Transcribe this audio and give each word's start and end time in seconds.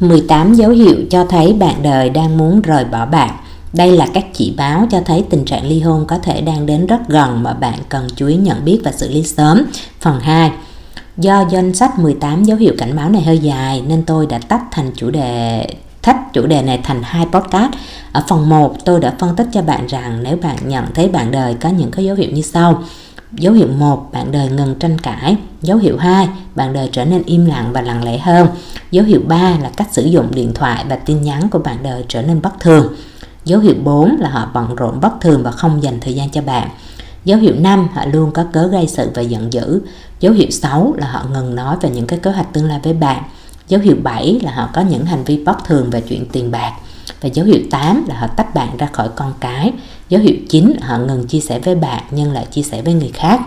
18 0.00 0.54
dấu 0.54 0.70
hiệu 0.70 0.96
cho 1.10 1.24
thấy 1.24 1.52
bạn 1.52 1.82
đời 1.82 2.10
đang 2.10 2.38
muốn 2.38 2.62
rời 2.62 2.84
bỏ 2.84 3.06
bạn. 3.06 3.30
Đây 3.72 3.92
là 3.92 4.06
các 4.14 4.24
chỉ 4.32 4.54
báo 4.56 4.86
cho 4.90 5.00
thấy 5.04 5.24
tình 5.30 5.44
trạng 5.44 5.66
ly 5.66 5.80
hôn 5.80 6.04
có 6.06 6.18
thể 6.18 6.40
đang 6.40 6.66
đến 6.66 6.86
rất 6.86 7.08
gần 7.08 7.42
mà 7.42 7.52
bạn 7.52 7.78
cần 7.88 8.08
chú 8.16 8.26
ý 8.26 8.36
nhận 8.36 8.64
biết 8.64 8.80
và 8.84 8.92
xử 8.92 9.08
lý 9.08 9.22
sớm. 9.22 9.66
Phần 10.00 10.20
2. 10.20 10.52
Do 11.16 11.44
danh 11.50 11.74
sách 11.74 11.98
18 11.98 12.44
dấu 12.44 12.56
hiệu 12.56 12.74
cảnh 12.78 12.96
báo 12.96 13.10
này 13.10 13.22
hơi 13.22 13.38
dài 13.38 13.82
nên 13.88 14.02
tôi 14.02 14.26
đã 14.26 14.38
tách 14.38 14.62
thành 14.70 14.90
chủ 14.96 15.10
đề 15.10 15.66
thách 16.02 16.32
chủ 16.32 16.46
đề 16.46 16.62
này 16.62 16.80
thành 16.82 17.02
hai 17.02 17.26
podcast. 17.32 17.72
Ở 18.12 18.22
phần 18.28 18.48
1 18.48 18.84
tôi 18.84 19.00
đã 19.00 19.14
phân 19.18 19.36
tích 19.36 19.46
cho 19.52 19.62
bạn 19.62 19.86
rằng 19.86 20.22
nếu 20.22 20.36
bạn 20.36 20.56
nhận 20.66 20.84
thấy 20.94 21.08
bạn 21.08 21.30
đời 21.30 21.54
có 21.54 21.68
những 21.68 21.90
cái 21.90 22.04
dấu 22.04 22.16
hiệu 22.16 22.30
như 22.30 22.42
sau. 22.42 22.82
Dấu 23.32 23.52
hiệu 23.52 23.68
1, 23.78 24.12
bạn 24.12 24.32
đời 24.32 24.48
ngừng 24.50 24.74
tranh 24.74 24.98
cãi. 24.98 25.36
Dấu 25.62 25.78
hiệu 25.78 25.98
2, 25.98 26.28
bạn 26.54 26.72
đời 26.72 26.88
trở 26.92 27.04
nên 27.04 27.22
im 27.22 27.46
lặng 27.46 27.72
và 27.72 27.82
lặng 27.82 28.04
lẽ 28.04 28.18
hơn. 28.18 28.46
Dấu 28.90 29.04
hiệu 29.04 29.20
3 29.26 29.36
là 29.62 29.70
cách 29.76 29.88
sử 29.92 30.04
dụng 30.04 30.28
điện 30.34 30.52
thoại 30.54 30.84
và 30.88 30.96
tin 30.96 31.22
nhắn 31.22 31.48
của 31.48 31.58
bạn 31.58 31.82
đời 31.82 32.04
trở 32.08 32.22
nên 32.22 32.42
bất 32.42 32.60
thường. 32.60 32.94
Dấu 33.44 33.60
hiệu 33.60 33.74
4 33.84 34.16
là 34.20 34.28
họ 34.28 34.50
bận 34.54 34.74
rộn 34.74 35.00
bất 35.00 35.20
thường 35.20 35.42
và 35.42 35.50
không 35.50 35.82
dành 35.82 36.00
thời 36.00 36.14
gian 36.14 36.30
cho 36.30 36.42
bạn. 36.42 36.68
Dấu 37.24 37.38
hiệu 37.38 37.54
5 37.58 37.88
họ 37.94 38.04
luôn 38.12 38.32
có 38.32 38.44
cớ 38.52 38.66
gây 38.66 38.86
sự 38.86 39.10
và 39.14 39.22
giận 39.22 39.52
dữ. 39.52 39.80
Dấu 40.20 40.32
hiệu 40.32 40.50
6 40.50 40.94
là 40.98 41.06
họ 41.06 41.24
ngừng 41.32 41.54
nói 41.54 41.76
về 41.80 41.90
những 41.90 42.06
cái 42.06 42.18
kế 42.18 42.30
hoạch 42.30 42.52
tương 42.52 42.64
lai 42.64 42.80
với 42.82 42.92
bạn. 42.92 43.22
Dấu 43.68 43.80
hiệu 43.80 43.96
7 44.02 44.40
là 44.42 44.52
họ 44.52 44.68
có 44.74 44.80
những 44.80 45.04
hành 45.04 45.24
vi 45.24 45.44
bất 45.44 45.64
thường 45.64 45.90
về 45.90 46.00
chuyện 46.00 46.26
tiền 46.32 46.50
bạc. 46.50 46.72
Và 47.20 47.28
dấu 47.28 47.46
hiệu 47.46 47.60
8 47.70 48.04
là 48.08 48.18
họ 48.18 48.26
tách 48.26 48.54
bạn 48.54 48.76
ra 48.76 48.88
khỏi 48.92 49.08
con 49.16 49.32
cái. 49.40 49.72
Dấu 50.08 50.20
hiệu 50.20 50.36
chính 50.48 50.76
họ 50.80 50.98
ngừng 50.98 51.26
chia 51.26 51.40
sẻ 51.40 51.58
với 51.58 51.74
bạn 51.74 52.02
nhưng 52.10 52.32
lại 52.32 52.46
chia 52.50 52.62
sẻ 52.62 52.82
với 52.82 52.94
người 52.94 53.10
khác. 53.14 53.40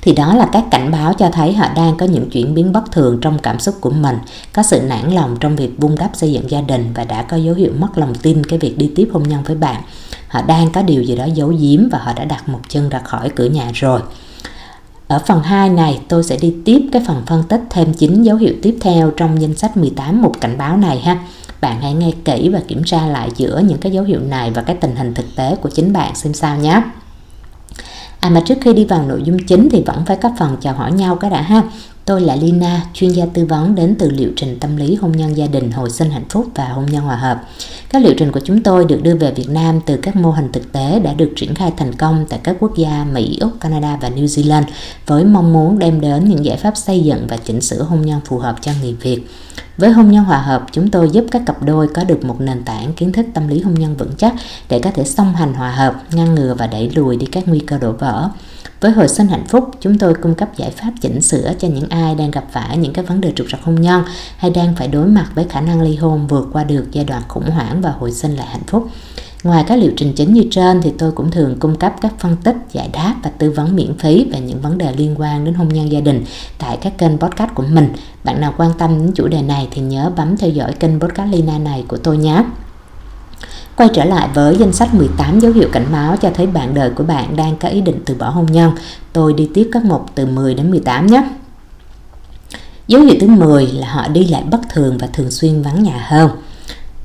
Thì 0.00 0.12
đó 0.12 0.34
là 0.34 0.48
các 0.52 0.64
cảnh 0.70 0.90
báo 0.90 1.12
cho 1.12 1.30
thấy 1.30 1.52
họ 1.52 1.66
đang 1.76 1.96
có 1.96 2.06
những 2.06 2.30
chuyển 2.30 2.54
biến 2.54 2.72
bất 2.72 2.92
thường 2.92 3.18
trong 3.20 3.38
cảm 3.38 3.60
xúc 3.60 3.74
của 3.80 3.90
mình, 3.90 4.16
có 4.52 4.62
sự 4.62 4.80
nản 4.80 5.10
lòng 5.10 5.36
trong 5.40 5.56
việc 5.56 5.70
vun 5.78 5.94
đắp 5.98 6.10
xây 6.14 6.32
dựng 6.32 6.50
gia 6.50 6.60
đình 6.60 6.92
và 6.94 7.04
đã 7.04 7.22
có 7.22 7.36
dấu 7.36 7.54
hiệu 7.54 7.72
mất 7.78 7.98
lòng 7.98 8.14
tin 8.14 8.46
cái 8.46 8.58
việc 8.58 8.78
đi 8.78 8.90
tiếp 8.96 9.08
hôn 9.12 9.22
nhân 9.22 9.42
với 9.42 9.56
bạn. 9.56 9.82
Họ 10.28 10.42
đang 10.42 10.72
có 10.72 10.82
điều 10.82 11.02
gì 11.02 11.16
đó 11.16 11.24
giấu 11.34 11.48
giếm 11.48 11.88
và 11.92 11.98
họ 11.98 12.12
đã 12.12 12.24
đặt 12.24 12.48
một 12.48 12.60
chân 12.68 12.88
ra 12.88 12.98
khỏi 12.98 13.30
cửa 13.30 13.44
nhà 13.44 13.70
rồi. 13.74 14.00
Ở 15.08 15.22
phần 15.26 15.42
2 15.42 15.68
này 15.68 16.00
tôi 16.08 16.24
sẽ 16.24 16.36
đi 16.36 16.54
tiếp 16.64 16.80
cái 16.92 17.02
phần 17.06 17.22
phân 17.26 17.42
tích 17.42 17.60
thêm 17.70 17.94
9 17.94 18.22
dấu 18.22 18.36
hiệu 18.36 18.54
tiếp 18.62 18.78
theo 18.80 19.10
trong 19.10 19.42
danh 19.42 19.54
sách 19.54 19.76
18 19.76 20.22
mục 20.22 20.40
cảnh 20.40 20.58
báo 20.58 20.76
này 20.76 21.00
ha. 21.00 21.18
Bạn 21.60 21.82
hãy 21.82 21.94
nghe 21.94 22.10
kỹ 22.24 22.48
và 22.48 22.60
kiểm 22.68 22.84
tra 22.84 23.06
lại 23.06 23.30
giữa 23.36 23.62
những 23.64 23.78
cái 23.78 23.92
dấu 23.92 24.04
hiệu 24.04 24.20
này 24.20 24.50
và 24.50 24.62
cái 24.62 24.76
tình 24.76 24.96
hình 24.96 25.14
thực 25.14 25.36
tế 25.36 25.56
của 25.56 25.70
chính 25.70 25.92
bạn 25.92 26.14
xem 26.14 26.34
sao 26.34 26.56
nhé. 26.56 26.82
À 28.20 28.30
mà 28.30 28.40
trước 28.40 28.58
khi 28.60 28.72
đi 28.72 28.84
vào 28.84 29.02
nội 29.02 29.22
dung 29.24 29.38
chính 29.46 29.68
thì 29.72 29.82
vẫn 29.86 30.04
phải 30.06 30.16
có 30.16 30.30
phần 30.38 30.56
chào 30.60 30.74
hỏi 30.74 30.92
nhau 30.92 31.16
cái 31.16 31.30
đã 31.30 31.42
ha. 31.42 31.62
Tôi 32.04 32.20
là 32.20 32.36
Lina, 32.36 32.80
chuyên 32.94 33.10
gia 33.10 33.26
tư 33.26 33.44
vấn 33.46 33.74
đến 33.74 33.96
từ 33.98 34.10
liệu 34.10 34.30
trình 34.36 34.58
tâm 34.60 34.76
lý 34.76 34.94
hôn 34.94 35.12
nhân 35.12 35.36
gia 35.36 35.46
đình, 35.46 35.72
hồi 35.72 35.90
sinh 35.90 36.10
hạnh 36.10 36.24
phúc 36.28 36.46
và 36.54 36.68
hôn 36.68 36.86
nhân 36.86 37.04
hòa 37.04 37.16
hợp. 37.16 37.44
Các 37.90 38.02
liệu 38.02 38.14
trình 38.18 38.32
của 38.32 38.40
chúng 38.44 38.62
tôi 38.62 38.84
được 38.84 39.02
đưa 39.02 39.14
về 39.14 39.32
Việt 39.32 39.48
Nam 39.48 39.80
từ 39.86 39.96
các 39.96 40.16
mô 40.16 40.30
hình 40.30 40.52
thực 40.52 40.72
tế 40.72 41.00
đã 41.00 41.14
được 41.14 41.32
triển 41.36 41.54
khai 41.54 41.72
thành 41.76 41.94
công 41.94 42.26
tại 42.28 42.40
các 42.42 42.56
quốc 42.60 42.76
gia 42.76 43.06
Mỹ, 43.12 43.38
Úc, 43.40 43.52
Canada 43.60 43.98
và 44.00 44.10
New 44.10 44.24
Zealand 44.24 44.62
với 45.06 45.24
mong 45.24 45.52
muốn 45.52 45.78
đem 45.78 46.00
đến 46.00 46.28
những 46.28 46.44
giải 46.44 46.56
pháp 46.56 46.76
xây 46.76 47.00
dựng 47.00 47.26
và 47.28 47.36
chỉnh 47.36 47.60
sửa 47.60 47.82
hôn 47.82 48.02
nhân 48.02 48.20
phù 48.24 48.38
hợp 48.38 48.56
cho 48.60 48.72
người 48.82 48.96
Việt. 49.00 49.20
Với 49.78 49.90
hôn 49.90 50.10
nhân 50.10 50.24
hòa 50.24 50.38
hợp, 50.38 50.66
chúng 50.72 50.90
tôi 50.90 51.10
giúp 51.12 51.24
các 51.30 51.42
cặp 51.46 51.62
đôi 51.62 51.88
có 51.88 52.04
được 52.04 52.24
một 52.24 52.40
nền 52.40 52.64
tảng 52.64 52.92
kiến 52.92 53.12
thức 53.12 53.26
tâm 53.34 53.48
lý 53.48 53.60
hôn 53.60 53.74
nhân 53.74 53.96
vững 53.96 54.12
chắc 54.18 54.34
để 54.68 54.78
có 54.78 54.90
thể 54.90 55.04
song 55.04 55.34
hành 55.34 55.54
hòa 55.54 55.70
hợp, 55.70 55.94
ngăn 56.12 56.34
ngừa 56.34 56.54
và 56.58 56.66
đẩy 56.66 56.90
lùi 56.94 57.16
đi 57.16 57.26
các 57.26 57.48
nguy 57.48 57.58
cơ 57.58 57.78
đổ 57.78 57.92
vỡ. 57.92 58.30
Với 58.80 58.90
hồi 58.90 59.08
sinh 59.08 59.26
hạnh 59.26 59.44
phúc, 59.48 59.70
chúng 59.80 59.98
tôi 59.98 60.14
cung 60.14 60.34
cấp 60.34 60.48
giải 60.56 60.70
pháp 60.70 60.92
chỉnh 61.00 61.22
sửa 61.22 61.52
cho 61.58 61.68
những 61.68 61.88
ai 61.88 62.14
đang 62.14 62.30
gặp 62.30 62.44
phải 62.50 62.76
những 62.76 62.92
cái 62.92 63.04
vấn 63.04 63.20
đề 63.20 63.32
trục 63.36 63.46
trặc 63.50 63.64
hôn 63.64 63.74
nhân 63.74 64.02
hay 64.36 64.50
đang 64.50 64.74
phải 64.76 64.88
đối 64.88 65.06
mặt 65.06 65.26
với 65.34 65.44
khả 65.44 65.60
năng 65.60 65.82
ly 65.82 65.96
hôn 65.96 66.26
vượt 66.26 66.48
qua 66.52 66.64
được 66.64 66.86
giai 66.92 67.04
đoạn 67.04 67.22
khủng 67.28 67.50
hoảng 67.50 67.80
và 67.80 67.90
hồi 67.90 68.12
sinh 68.12 68.36
lại 68.36 68.46
hạnh 68.46 68.62
phúc. 68.66 68.88
Ngoài 69.44 69.64
các 69.66 69.76
liệu 69.78 69.92
trình 69.96 70.12
chính 70.16 70.34
như 70.34 70.44
trên 70.50 70.82
thì 70.82 70.92
tôi 70.98 71.12
cũng 71.12 71.30
thường 71.30 71.56
cung 71.60 71.76
cấp 71.76 71.94
các 72.00 72.12
phân 72.18 72.36
tích, 72.36 72.56
giải 72.72 72.90
đáp 72.92 73.14
và 73.22 73.30
tư 73.30 73.50
vấn 73.50 73.76
miễn 73.76 73.98
phí 73.98 74.24
về 74.32 74.40
những 74.40 74.60
vấn 74.60 74.78
đề 74.78 74.92
liên 74.96 75.14
quan 75.18 75.44
đến 75.44 75.54
hôn 75.54 75.68
nhân 75.68 75.92
gia 75.92 76.00
đình 76.00 76.24
tại 76.58 76.78
các 76.80 76.98
kênh 76.98 77.18
podcast 77.18 77.50
của 77.54 77.64
mình. 77.70 77.88
Bạn 78.24 78.40
nào 78.40 78.54
quan 78.56 78.70
tâm 78.78 78.98
đến 78.98 79.12
chủ 79.14 79.28
đề 79.28 79.42
này 79.42 79.68
thì 79.70 79.82
nhớ 79.82 80.12
bấm 80.16 80.36
theo 80.36 80.50
dõi 80.50 80.72
kênh 80.72 81.00
podcast 81.00 81.32
Lina 81.32 81.58
này 81.58 81.84
của 81.88 81.96
tôi 81.96 82.16
nhé. 82.16 82.44
Quay 83.78 83.88
trở 83.94 84.04
lại 84.04 84.28
với 84.34 84.56
danh 84.56 84.72
sách 84.72 84.94
18 84.94 85.40
dấu 85.40 85.52
hiệu 85.52 85.68
cảnh 85.72 85.86
báo 85.92 86.16
cho 86.16 86.30
thấy 86.34 86.46
bạn 86.46 86.74
đời 86.74 86.90
của 86.90 87.04
bạn 87.04 87.36
đang 87.36 87.56
có 87.56 87.68
ý 87.68 87.80
định 87.80 88.00
từ 88.06 88.14
bỏ 88.14 88.30
hôn 88.30 88.46
nhân. 88.46 88.72
Tôi 89.12 89.32
đi 89.32 89.50
tiếp 89.54 89.68
các 89.72 89.84
mục 89.84 90.06
từ 90.14 90.26
10 90.26 90.54
đến 90.54 90.70
18 90.70 91.06
nhé. 91.06 91.22
Dấu 92.86 93.02
hiệu 93.02 93.14
thứ 93.20 93.26
10 93.26 93.66
là 93.66 93.92
họ 93.92 94.08
đi 94.08 94.24
lại 94.24 94.42
bất 94.50 94.60
thường 94.68 94.98
và 94.98 95.06
thường 95.06 95.30
xuyên 95.30 95.62
vắng 95.62 95.82
nhà 95.82 96.04
hơn. 96.08 96.30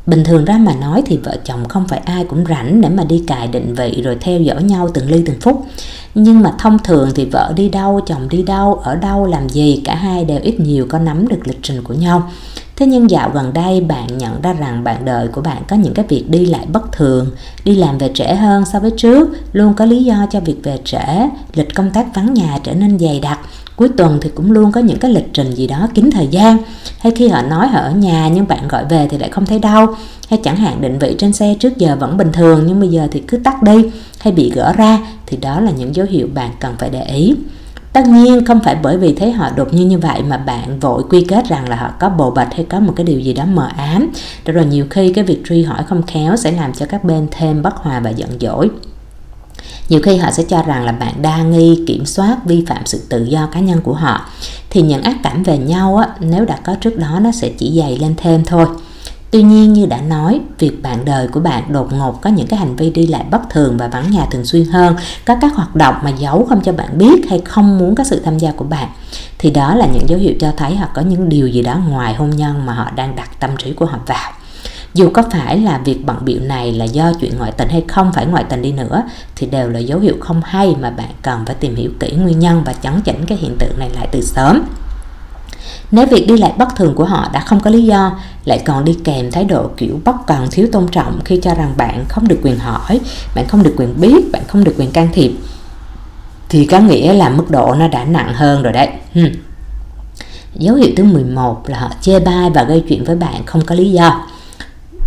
Bình 0.05 0.23
thường 0.23 0.45
ra 0.45 0.57
mà 0.57 0.73
nói 0.73 1.01
thì 1.05 1.17
vợ 1.17 1.37
chồng 1.45 1.67
không 1.67 1.87
phải 1.87 1.99
ai 1.99 2.25
cũng 2.25 2.45
rảnh 2.49 2.81
để 2.81 2.89
mà 2.89 3.03
đi 3.03 3.23
cài 3.27 3.47
định 3.47 3.75
vị 3.75 4.01
rồi 4.03 4.17
theo 4.21 4.39
dõi 4.39 4.63
nhau 4.63 4.89
từng 4.93 5.09
ly 5.09 5.23
từng 5.25 5.39
phút. 5.41 5.65
Nhưng 6.15 6.41
mà 6.41 6.53
thông 6.59 6.79
thường 6.83 7.11
thì 7.15 7.25
vợ 7.25 7.53
đi 7.55 7.69
đâu, 7.69 7.99
chồng 8.05 8.29
đi 8.29 8.43
đâu, 8.43 8.73
ở 8.73 8.95
đâu, 8.95 9.25
làm 9.25 9.49
gì, 9.49 9.81
cả 9.85 9.95
hai 9.95 10.25
đều 10.25 10.39
ít 10.43 10.59
nhiều 10.59 10.85
có 10.89 10.99
nắm 10.99 11.27
được 11.27 11.47
lịch 11.47 11.59
trình 11.61 11.83
của 11.83 11.93
nhau. 11.93 12.31
Thế 12.75 12.85
nhưng 12.85 13.09
dạo 13.09 13.31
gần 13.33 13.53
đây 13.53 13.81
bạn 13.81 14.17
nhận 14.17 14.41
ra 14.41 14.53
rằng 14.53 14.83
bạn 14.83 15.05
đời 15.05 15.27
của 15.27 15.41
bạn 15.41 15.61
có 15.67 15.75
những 15.75 15.93
cái 15.93 16.05
việc 16.09 16.25
đi 16.29 16.45
lại 16.45 16.65
bất 16.73 16.91
thường, 16.91 17.29
đi 17.65 17.75
làm 17.75 17.97
về 17.97 18.11
trễ 18.13 18.35
hơn 18.35 18.63
so 18.65 18.79
với 18.79 18.91
trước, 18.97 19.29
luôn 19.53 19.73
có 19.73 19.85
lý 19.85 20.03
do 20.03 20.25
cho 20.31 20.39
việc 20.39 20.57
về 20.63 20.79
trễ, 20.85 21.29
lịch 21.53 21.75
công 21.75 21.91
tác 21.91 22.15
vắng 22.15 22.33
nhà 22.33 22.57
trở 22.63 22.73
nên 22.73 22.99
dày 22.99 23.19
đặc, 23.19 23.39
cuối 23.75 23.89
tuần 23.97 24.19
thì 24.21 24.29
cũng 24.35 24.51
luôn 24.51 24.71
có 24.71 24.81
những 24.81 24.99
cái 24.99 25.11
lịch 25.11 25.33
trình 25.33 25.51
gì 25.51 25.67
đó 25.67 25.87
kín 25.93 26.09
thời 26.11 26.27
gian. 26.27 26.57
Hay 26.99 27.13
khi 27.15 27.27
họ 27.27 27.41
nói 27.41 27.67
họ 27.67 27.79
ở 27.79 27.91
nhà 27.91 28.27
nhưng 28.27 28.47
bạn 28.47 28.67
gọi 28.67 28.85
về 28.85 29.07
thì 29.09 29.17
lại 29.17 29.29
không 29.29 29.45
thấy 29.45 29.59
đâu. 29.59 29.87
Hay 30.29 30.39
chẳng 30.43 30.55
hạn 30.55 30.81
định 30.81 30.99
vị 30.99 31.15
trên 31.17 31.33
xe 31.33 31.55
trước 31.59 31.77
giờ 31.77 31.97
vẫn 31.99 32.17
bình 32.17 32.31
thường 32.31 32.63
nhưng 32.67 32.79
bây 32.79 32.89
giờ 32.89 33.07
thì 33.11 33.23
cứ 33.27 33.37
tắt 33.37 33.63
đi 33.63 33.85
hay 34.19 34.33
bị 34.33 34.51
gỡ 34.55 34.73
ra 34.73 34.99
thì 35.25 35.37
đó 35.37 35.59
là 35.59 35.71
những 35.71 35.95
dấu 35.95 36.05
hiệu 36.09 36.27
bạn 36.33 36.51
cần 36.59 36.75
phải 36.79 36.89
để 36.89 37.03
ý 37.03 37.35
tất 37.93 38.07
nhiên 38.07 38.45
không 38.45 38.59
phải 38.63 38.75
bởi 38.75 38.97
vì 38.97 39.13
thấy 39.13 39.31
họ 39.31 39.49
đột 39.55 39.73
nhiên 39.73 39.87
như 39.87 39.99
vậy 39.99 40.23
mà 40.23 40.37
bạn 40.37 40.79
vội 40.79 41.03
quy 41.09 41.25
kết 41.27 41.47
rằng 41.47 41.69
là 41.69 41.75
họ 41.75 41.91
có 41.99 42.09
bồ 42.09 42.31
bạch 42.31 42.53
hay 42.53 42.65
có 42.69 42.79
một 42.79 42.93
cái 42.95 43.03
điều 43.03 43.19
gì 43.19 43.33
đó 43.33 43.45
mờ 43.45 43.69
ám. 43.77 44.09
Rồi 44.45 44.65
nhiều 44.65 44.85
khi 44.89 45.13
cái 45.13 45.23
việc 45.23 45.41
truy 45.45 45.63
hỏi 45.63 45.83
không 45.87 46.03
khéo 46.03 46.37
sẽ 46.37 46.51
làm 46.51 46.73
cho 46.73 46.85
các 46.85 47.03
bên 47.03 47.27
thêm 47.31 47.61
bất 47.61 47.75
hòa 47.75 47.99
và 47.99 48.09
giận 48.09 48.29
dỗi. 48.39 48.69
Nhiều 49.89 49.99
khi 50.03 50.17
họ 50.17 50.31
sẽ 50.31 50.43
cho 50.43 50.63
rằng 50.63 50.85
là 50.85 50.91
bạn 50.91 51.21
đa 51.21 51.43
nghi 51.43 51.83
kiểm 51.87 52.05
soát 52.05 52.37
vi 52.45 52.65
phạm 52.67 52.85
sự 52.85 53.01
tự 53.09 53.25
do 53.25 53.49
cá 53.51 53.59
nhân 53.59 53.81
của 53.81 53.93
họ. 53.93 54.29
Thì 54.69 54.81
những 54.81 55.03
ác 55.03 55.15
cảm 55.23 55.43
về 55.43 55.57
nhau 55.57 55.95
á, 55.95 56.07
nếu 56.19 56.45
đã 56.45 56.57
có 56.63 56.75
trước 56.75 56.97
đó 56.97 57.19
nó 57.21 57.31
sẽ 57.31 57.49
chỉ 57.57 57.79
dày 57.81 57.97
lên 57.97 58.13
thêm 58.17 58.43
thôi. 58.45 58.65
Tuy 59.33 59.43
nhiên 59.43 59.73
như 59.73 59.85
đã 59.85 60.01
nói, 60.01 60.41
việc 60.59 60.81
bạn 60.83 61.05
đời 61.05 61.27
của 61.27 61.39
bạn 61.39 61.73
đột 61.73 61.93
ngột 61.93 62.21
có 62.21 62.29
những 62.29 62.47
cái 62.47 62.59
hành 62.59 62.75
vi 62.75 62.89
đi 62.89 63.07
lại 63.07 63.25
bất 63.31 63.49
thường 63.49 63.77
và 63.77 63.87
vắng 63.87 64.11
nhà 64.11 64.25
thường 64.31 64.45
xuyên 64.45 64.65
hơn, 64.65 64.95
có 65.25 65.35
các 65.41 65.55
hoạt 65.55 65.75
động 65.75 65.95
mà 66.03 66.09
giấu 66.09 66.45
không 66.49 66.61
cho 66.61 66.71
bạn 66.71 66.97
biết 66.97 67.29
hay 67.29 67.41
không 67.45 67.77
muốn 67.77 67.95
có 67.95 68.03
sự 68.03 68.19
tham 68.25 68.37
gia 68.37 68.51
của 68.51 68.65
bạn, 68.65 68.89
thì 69.37 69.51
đó 69.51 69.75
là 69.75 69.85
những 69.85 70.09
dấu 70.09 70.19
hiệu 70.19 70.33
cho 70.39 70.51
thấy 70.57 70.75
họ 70.75 70.87
có 70.93 71.01
những 71.01 71.29
điều 71.29 71.47
gì 71.47 71.61
đó 71.61 71.77
ngoài 71.89 72.13
hôn 72.13 72.29
nhân 72.29 72.65
mà 72.65 72.73
họ 72.73 72.91
đang 72.95 73.15
đặt 73.15 73.39
tâm 73.39 73.49
trí 73.57 73.73
của 73.73 73.85
họ 73.85 73.99
vào. 74.07 74.31
Dù 74.93 75.09
có 75.13 75.23
phải 75.31 75.59
là 75.59 75.81
việc 75.85 76.05
bận 76.05 76.17
biểu 76.21 76.39
này 76.39 76.71
là 76.71 76.85
do 76.85 77.13
chuyện 77.21 77.37
ngoại 77.37 77.51
tình 77.51 77.69
hay 77.69 77.83
không 77.87 78.13
phải 78.13 78.25
ngoại 78.25 78.43
tình 78.43 78.61
đi 78.61 78.71
nữa 78.71 79.03
thì 79.35 79.47
đều 79.47 79.69
là 79.69 79.79
dấu 79.79 79.99
hiệu 79.99 80.15
không 80.19 80.41
hay 80.45 80.75
mà 80.79 80.89
bạn 80.89 81.09
cần 81.21 81.45
phải 81.45 81.55
tìm 81.55 81.75
hiểu 81.75 81.91
kỹ 81.99 82.11
nguyên 82.11 82.39
nhân 82.39 82.61
và 82.65 82.73
chấn 82.73 83.01
chỉnh 83.01 83.25
cái 83.27 83.37
hiện 83.37 83.55
tượng 83.59 83.79
này 83.79 83.89
lại 83.95 84.07
từ 84.11 84.21
sớm. 84.21 84.63
Nếu 85.93 86.05
việc 86.05 86.27
đi 86.27 86.37
lại 86.37 86.53
bất 86.57 86.75
thường 86.75 86.95
của 86.95 87.05
họ 87.05 87.29
đã 87.33 87.39
không 87.39 87.59
có 87.59 87.69
lý 87.69 87.83
do, 87.83 88.19
lại 88.45 88.61
còn 88.65 88.85
đi 88.85 88.97
kèm 89.03 89.31
thái 89.31 89.43
độ 89.43 89.69
kiểu 89.77 89.99
bất 90.05 90.15
cần 90.27 90.47
thiếu 90.51 90.67
tôn 90.71 90.87
trọng 90.87 91.19
khi 91.25 91.39
cho 91.43 91.53
rằng 91.55 91.73
bạn 91.77 92.05
không 92.09 92.27
được 92.27 92.39
quyền 92.43 92.59
hỏi, 92.59 92.99
bạn 93.35 93.47
không 93.47 93.63
được 93.63 93.73
quyền 93.77 94.01
biết, 94.01 94.31
bạn 94.31 94.41
không 94.47 94.63
được 94.63 94.73
quyền 94.77 94.91
can 94.91 95.09
thiệp, 95.13 95.31
thì 96.49 96.65
có 96.65 96.79
nghĩa 96.79 97.13
là 97.13 97.29
mức 97.29 97.51
độ 97.51 97.75
nó 97.79 97.87
đã 97.87 98.03
nặng 98.03 98.33
hơn 98.33 98.63
rồi 98.63 98.73
đấy. 98.73 98.89
Hmm. 99.13 99.31
Dấu 100.55 100.75
hiệu 100.75 100.89
thứ 100.97 101.03
11 101.03 101.69
là 101.69 101.79
họ 101.79 101.89
chê 102.01 102.19
bai 102.19 102.49
và 102.49 102.63
gây 102.63 102.83
chuyện 102.89 103.03
với 103.03 103.15
bạn 103.15 103.45
không 103.45 103.65
có 103.65 103.75
lý 103.75 103.91
do 103.91 104.27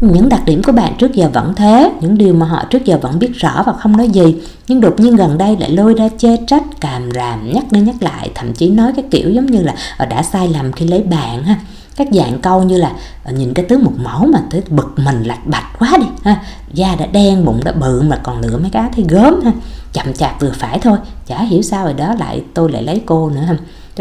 những 0.01 0.29
đặc 0.29 0.43
điểm 0.47 0.63
của 0.63 0.73
bạn 0.73 0.95
trước 0.99 1.13
giờ 1.13 1.29
vẫn 1.33 1.55
thế, 1.55 1.93
những 2.01 2.19
điều 2.19 2.35
mà 2.35 2.47
họ 2.47 2.65
trước 2.71 2.85
giờ 2.85 2.99
vẫn 3.03 3.19
biết 3.19 3.31
rõ 3.35 3.63
và 3.67 3.73
không 3.73 3.97
nói 3.97 4.09
gì, 4.09 4.37
nhưng 4.69 4.81
đột 4.81 5.01
nhiên 5.01 5.17
gần 5.17 5.39
đây 5.39 5.57
lại 5.61 5.71
lôi 5.71 5.95
ra 5.95 6.09
chê 6.19 6.37
trách, 6.47 6.63
càm 6.81 7.11
ràm, 7.15 7.53
nhắc 7.53 7.65
đi 7.73 7.81
nhắc 7.81 7.95
lại, 8.01 8.31
thậm 8.35 8.55
chí 8.55 8.71
nói 8.71 8.93
cái 8.97 9.05
kiểu 9.11 9.31
giống 9.31 9.47
như 9.47 9.63
là 9.63 9.75
ờ, 9.97 10.07
đã 10.07 10.23
sai 10.23 10.49
lầm 10.49 10.73
khi 10.73 10.87
lấy 10.87 11.03
bạn, 11.03 11.43
ha. 11.43 11.61
Các 11.97 12.09
dạng 12.13 12.39
câu 12.41 12.63
như 12.63 12.77
là 12.77 12.93
ờ, 13.25 13.33
nhìn 13.33 13.55
cái 13.55 13.65
tướng 13.65 13.85
một 13.85 13.93
mẫu 13.97 14.27
mà 14.27 14.39
tới 14.51 14.63
bực 14.69 14.93
mình 14.97 15.23
lạch 15.23 15.47
bạch 15.47 15.79
quá 15.79 15.93
đi, 16.01 16.07
ha. 16.25 16.43
Da 16.73 16.97
đã 16.99 17.07
đen, 17.07 17.45
bụng 17.45 17.61
đã 17.65 17.73
bự 17.73 18.03
mà 18.03 18.17
còn 18.17 18.41
nửa 18.41 18.59
mấy 18.59 18.71
cá 18.71 18.89
thấy 18.97 19.05
gớm, 19.09 19.41
ha. 19.45 19.53
Chậm 19.93 20.13
chạp 20.13 20.41
vừa 20.41 20.53
phải 20.55 20.79
thôi, 20.79 20.99
chả 21.27 21.43
hiểu 21.43 21.63
sao 21.63 21.85
rồi 21.85 21.95
đó 21.95 22.15
lại 22.19 22.43
tôi 22.55 22.73
lại 22.73 22.83
lấy 22.83 23.03
cô 23.07 23.31
nữa, 23.31 23.41
ha. 23.41 23.57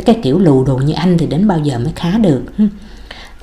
Cái 0.06 0.18
kiểu 0.24 0.40
lù 0.40 0.64
đù 0.64 0.78
như 0.78 0.94
anh 0.94 1.18
thì 1.18 1.28
đến 1.28 1.48
bao 1.48 1.60
giờ 1.60 1.80
mới 1.80 1.92
khá 1.96 2.18
được 2.18 2.42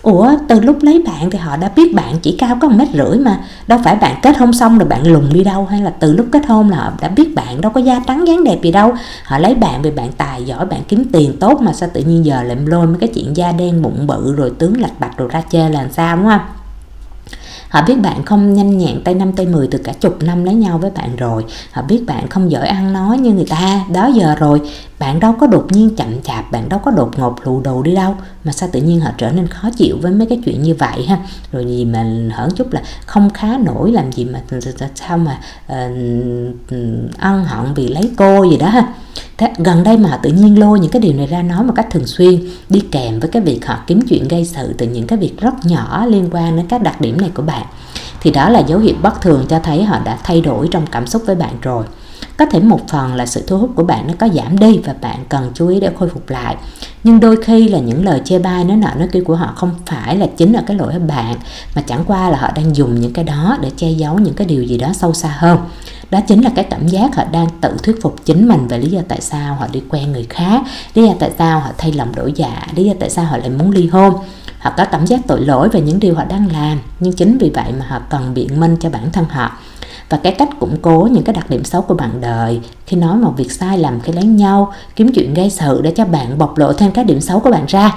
Ủa, 0.02 0.31
từ 0.49 0.60
lúc 0.60 0.76
lấy 0.82 1.02
bạn 1.06 1.31
thì 1.31 1.38
họ 1.38 1.56
đã 1.56 1.70
biết 1.76 1.94
bạn 1.94 2.19
chỉ 2.22 2.37
cao 2.38 2.58
có 2.60 2.69
một 2.69 2.76
mét 2.78 2.88
rưỡi 2.94 3.19
mà. 3.19 3.40
Đâu 3.66 3.78
phải 3.84 3.96
bạn 3.96 4.20
kết 4.22 4.38
hôn 4.38 4.52
xong 4.52 4.78
rồi 4.78 4.88
bạn 4.88 5.06
lùn 5.06 5.28
đi 5.32 5.44
đâu, 5.44 5.66
Hay 5.70 5.81
là 5.81 5.90
từ 5.90 6.12
lúc 6.12 6.26
kết 6.32 6.46
hôn 6.46 6.70
là 6.70 6.76
họ 6.76 6.93
đã 7.00 7.08
biết 7.08 7.34
bạn, 7.34 7.60
đâu 7.60 7.72
có 7.72 7.81
da 7.81 8.00
trắng 8.06 8.26
dáng 8.26 8.44
đẹp 8.44 8.58
gì 8.62 8.72
đâu. 8.72 8.94
Họ 9.25 9.38
lấy 9.38 9.54
bạn 9.54 9.82
vì 9.82 9.90
bạn 9.90 10.12
tài 10.12 10.44
giỏi, 10.44 10.66
bạn 10.66 10.81
kiếm 10.88 11.04
tiền 11.12 11.37
tốt 11.40 11.60
Mà 11.60 11.72
sao 11.72 11.88
tự 11.93 12.00
nhiên 12.00 12.25
giờ 12.25 12.43
lại 12.43 12.56
lôi 12.66 12.87
mấy 12.87 12.96
cái 13.00 13.08
chuyện 13.14 13.37
da 13.37 13.52
đen 13.52 13.82
bụng 13.82 14.06
bự 14.06 14.34
rồi 14.37 14.52
tướng 14.58 14.81
lạch 14.81 15.00
bạch 15.00 15.16
rồi 15.16 15.28
ra 15.32 15.43
chê 15.50 15.58
là 15.58 15.69
làm 15.69 15.93
sao, 15.93 16.16
đúng 16.16 16.26
không? 16.26 16.62
Họ 17.73 17.83
biết 17.87 17.95
bạn 18.03 18.25
không 18.25 18.55
nhanh 18.55 18.79
nhẹn 18.79 19.05
tay 19.05 19.15
năm 19.15 19.33
tay 19.33 19.47
10 19.47 19.67
từ 19.67 19.79
cả 19.79 19.93
chục 19.93 20.23
năm 20.23 20.45
lấy 20.45 20.55
nhau 20.55 20.79
với 20.79 20.91
bạn 20.91 21.17
rồi. 21.17 21.45
Họ 21.73 21.83
biết 21.83 22.03
bạn 22.07 22.29
không 22.29 22.51
giỏi 22.51 22.67
ăn 22.67 22.93
nói 22.93 23.19
như 23.19 23.33
người 23.33 23.47
ta 23.49 23.85
đó 23.93 24.11
giờ 24.15 24.35
rồi. 24.39 24.61
Bạn 24.99 25.21
đâu 25.21 25.35
có 25.41 25.47
đột 25.47 25.67
nhiên 25.71 25.97
chậm 25.97 26.23
chạp, 26.23 26.53
bạn 26.53 26.69
đâu 26.69 26.81
có 26.85 26.91
đột 26.91 27.19
ngột 27.19 27.37
lù 27.45 27.61
đầu 27.61 27.83
đi 27.83 27.95
đâu. 27.95 28.17
Mà 28.45 28.53
sao 28.53 28.69
tự 28.73 28.81
nhiên 28.81 29.01
họ 29.01 29.11
trở 29.19 29.31
nên 29.33 29.47
khó 29.47 29.71
chịu 29.77 29.97
với 30.03 30.13
mấy 30.13 30.27
cái 30.27 30.41
chuyện 30.45 30.63
như 30.63 30.75
vậy 30.75 31.07
ha. 31.07 31.19
Rồi 31.53 31.65
gì 31.65 31.85
mà 31.85 32.05
hở 32.35 32.49
chút 32.57 32.73
là 32.73 32.83
không 33.07 33.31
khá 33.31 33.59
nổi 33.59 33.93
làm 33.93 34.13
gì 34.13 34.25
mà 34.25 34.41
sao 34.95 35.19
mà 35.19 35.39
uh, 35.67 35.97
ân 37.19 37.45
hận 37.45 37.75
vì 37.75 37.89
lấy 37.89 38.11
cô 38.17 38.51
gì 38.51 38.57
đó 38.57 38.67
ha. 38.67 38.93
Thế 39.38 39.52
gần 39.58 39.84
đây 39.84 39.96
mà 39.96 40.08
họ 40.08 40.17
tự 40.23 40.31
nhiên 40.31 40.61
lôi 40.61 40.81
những 40.81 40.90
cái 40.90 41.02
điều 41.02 41.12
này 41.12 41.26
ra 41.26 41.43
nói 41.43 41.64
một 41.64 41.73
cách 41.76 41.87
thường 41.90 42.06
xuyên, 42.06 42.49
đi 42.69 42.81
kèm 42.81 43.20
với 43.20 43.29
cái 43.31 43.43
việc 43.43 43.67
họ 43.67 43.79
kiếm 43.87 44.00
chuyện 44.08 44.29
gây 44.29 44.44
sự 44.44 44.75
từ 44.79 44.87
những 44.87 45.06
cái 45.06 45.19
việc 45.19 45.40
rất 45.40 45.55
nhỏ 45.64 46.06
liên 46.06 46.29
quan 46.32 46.56
đến 46.56 46.67
các 46.69 46.82
đặc 46.82 47.00
điểm 47.00 47.20
này 47.20 47.31
của 47.34 47.43
bạn, 47.43 47.67
thì 48.20 48.31
đó 48.31 48.49
là 48.49 48.58
dấu 48.58 48.79
hiệu 48.79 48.94
bất 49.02 49.20
thường 49.20 49.46
cho 49.49 49.58
thấy 49.58 49.84
họ 49.84 49.99
đã 50.05 50.19
thay 50.25 50.40
đổi 50.40 50.69
trong 50.70 50.87
cảm 50.87 51.06
xúc 51.06 51.23
với 51.26 51.37
bạn 51.37 51.55
rồi 51.62 51.84
có 52.37 52.46
thể 52.46 52.61
một 52.61 52.81
phần 52.88 53.14
là 53.14 53.26
sự 53.26 53.44
thu 53.46 53.58
hút 53.58 53.70
của 53.75 53.84
bạn 53.84 54.06
nó 54.06 54.14
có 54.19 54.29
giảm 54.34 54.58
đi 54.58 54.81
và 54.84 54.94
bạn 55.00 55.19
cần 55.29 55.50
chú 55.55 55.69
ý 55.69 55.81
để 55.81 55.90
khôi 55.99 56.08
phục 56.08 56.31
lại. 56.31 56.56
Nhưng 57.05 57.20
đôi 57.20 57.37
khi 57.43 57.69
là 57.69 57.79
những 57.79 58.05
lời 58.05 58.20
chê 58.25 58.38
bai, 58.38 58.64
nói 58.64 58.76
nọ 58.76 58.94
nói 58.94 59.08
kia 59.12 59.20
của 59.20 59.37
họ 59.37 59.52
không 59.56 59.70
phải 59.87 60.17
là 60.17 60.26
chính 60.37 60.52
là 60.52 60.62
cái 60.67 60.76
lỗi 60.76 60.93
của 60.93 61.06
bạn, 61.08 61.37
mà 61.75 61.82
chẳng 61.82 62.05
qua 62.06 62.31
là 62.31 62.38
họ 62.38 62.50
đang 62.55 62.76
dùng 62.76 63.00
những 63.00 63.12
cái 63.12 63.25
đó 63.25 63.58
để 63.61 63.70
che 63.76 63.90
giấu 63.90 64.19
những 64.19 64.34
cái 64.34 64.46
điều 64.46 64.62
gì 64.62 64.79
đó 64.79 64.93
sâu 64.94 65.12
xa 65.12 65.34
hơn. 65.38 65.58
Đó 66.11 66.20
chính 66.29 66.43
là 66.43 66.50
cái 66.55 66.64
cảm 66.64 66.88
giác 66.88 67.17
họ 67.17 67.25
đang 67.32 67.46
tự 67.61 67.76
thuyết 67.82 68.02
phục 68.02 68.17
chính 68.25 68.49
mình 68.49 68.69
về 68.69 68.78
lý 68.78 68.90
do 68.90 69.00
tại 69.08 69.20
sao 69.20 69.55
họ 69.55 69.67
đi 69.73 69.82
quen 69.88 70.12
người 70.12 70.26
khác, 70.31 70.62
lý 70.94 71.05
do 71.05 71.12
tại 71.19 71.31
sao 71.38 71.61
họ 71.61 71.70
thay 71.78 71.93
lòng 71.93 72.14
đổi 72.14 72.32
dạ 72.37 72.67
lý 72.75 72.85
do 72.85 72.93
tại 73.00 73.11
sao 73.11 73.25
họ 73.25 73.37
lại 73.37 73.50
muốn 73.50 73.70
ly 73.70 73.87
hôn. 73.87 74.14
Họ 74.58 74.70
có 74.76 74.85
cảm 74.85 75.06
giác 75.06 75.20
tội 75.26 75.40
lỗi 75.40 75.69
về 75.69 75.81
những 75.81 76.00
điều 76.00 76.14
họ 76.14 76.25
đang 76.25 76.52
làm, 76.52 76.78
nhưng 77.00 77.12
chính 77.12 77.38
vì 77.38 77.50
vậy 77.55 77.73
mà 77.78 77.87
họ 77.88 77.99
cần 78.11 78.35
biện 78.35 78.61
minh 78.61 78.76
cho 78.81 78.90
bản 78.90 79.12
thân 79.12 79.25
họ 79.31 79.58
và 80.08 80.19
cái 80.22 80.32
cách 80.32 80.49
củng 80.60 80.76
cố 80.82 81.08
những 81.12 81.25
cái 81.25 81.34
đặc 81.34 81.50
điểm 81.50 81.64
xấu 81.64 81.82
của 81.82 81.94
bạn 81.94 82.20
đời. 82.20 82.60
Khi 82.87 82.96
nói 82.96 83.16
một 83.16 83.34
việc 83.37 83.52
sai 83.52 83.78
làm 83.78 84.00
khi 84.00 84.12
lấy 84.12 84.25
nhau, 84.25 84.72
kiếm 84.96 85.12
chuyện 85.14 85.34
gây 85.34 85.50
sự 85.50 85.81
để 85.82 85.90
cho 85.90 86.04
bạn 86.04 86.38
bộc 86.38 86.58
lộ 86.58 86.72
thêm 86.72 86.93
các 86.93 87.06
điểm 87.06 87.20
xấu 87.20 87.40
của 87.40 87.50
bạn 87.50 87.64
ra. 87.69 87.94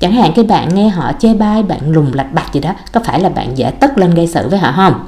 Chẳng 0.00 0.12
hạn 0.12 0.32
khi 0.36 0.42
bạn 0.42 0.74
nghe 0.74 0.88
họ 0.88 1.12
chê 1.18 1.34
bai, 1.34 1.62
bạn 1.62 1.90
lùng 1.90 2.14
lạch 2.14 2.32
bạch 2.34 2.52
gì 2.52 2.60
đó, 2.60 2.74
có 2.92 3.00
phải 3.04 3.20
là 3.20 3.28
bạn 3.28 3.58
dễ 3.58 3.70
tức 3.70 3.98
lên 3.98 4.14
gây 4.14 4.26
sự 4.26 4.48
với 4.48 4.58
họ 4.58 4.72
không? 4.76 5.06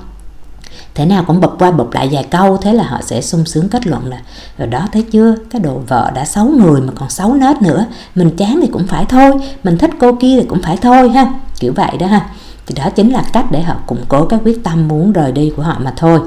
Thế 0.94 1.06
nào 1.06 1.24
cũng 1.26 1.40
bập 1.40 1.58
qua 1.58 1.70
bập 1.70 1.92
lại 1.92 2.08
vài 2.12 2.24
câu, 2.24 2.56
thế 2.56 2.72
là 2.72 2.84
họ 2.84 3.00
sẽ 3.02 3.20
sung 3.20 3.44
sướng 3.44 3.68
kết 3.68 3.86
luận 3.86 4.06
là, 4.06 4.18
rồi 4.58 4.68
đó 4.68 4.86
thấy 4.92 5.02
chưa, 5.02 5.34
cái 5.50 5.60
đồ 5.60 5.80
vợ 5.88 6.10
đã 6.14 6.24
xấu 6.24 6.44
người 6.44 6.80
mà 6.80 6.92
còn 6.96 7.10
xấu 7.10 7.34
nết 7.34 7.62
nữa. 7.62 7.84
Mình 8.14 8.36
chán 8.36 8.58
thì 8.62 8.68
cũng 8.72 8.86
phải 8.86 9.04
thôi, 9.04 9.32
mình 9.64 9.78
thích 9.78 9.90
cô 10.00 10.12
kia 10.12 10.40
thì 10.40 10.46
cũng 10.48 10.62
phải 10.62 10.76
thôi 10.76 11.08
ha. 11.08 11.32
Kiểu 11.60 11.72
vậy 11.76 11.96
đó 11.98 12.06
ha 12.06 12.26
thì 12.68 12.74
đó 12.74 12.90
chính 12.90 13.10
là 13.10 13.24
cách 13.32 13.46
để 13.50 13.62
họ 13.62 13.76
củng 13.86 14.04
cố 14.08 14.24
cái 14.24 14.38
quyết 14.44 14.64
tâm 14.64 14.88
muốn 14.88 15.12
rời 15.12 15.32
đi 15.32 15.52
của 15.56 15.62
họ 15.62 15.78
mà 15.78 15.92
thôi 15.96 16.20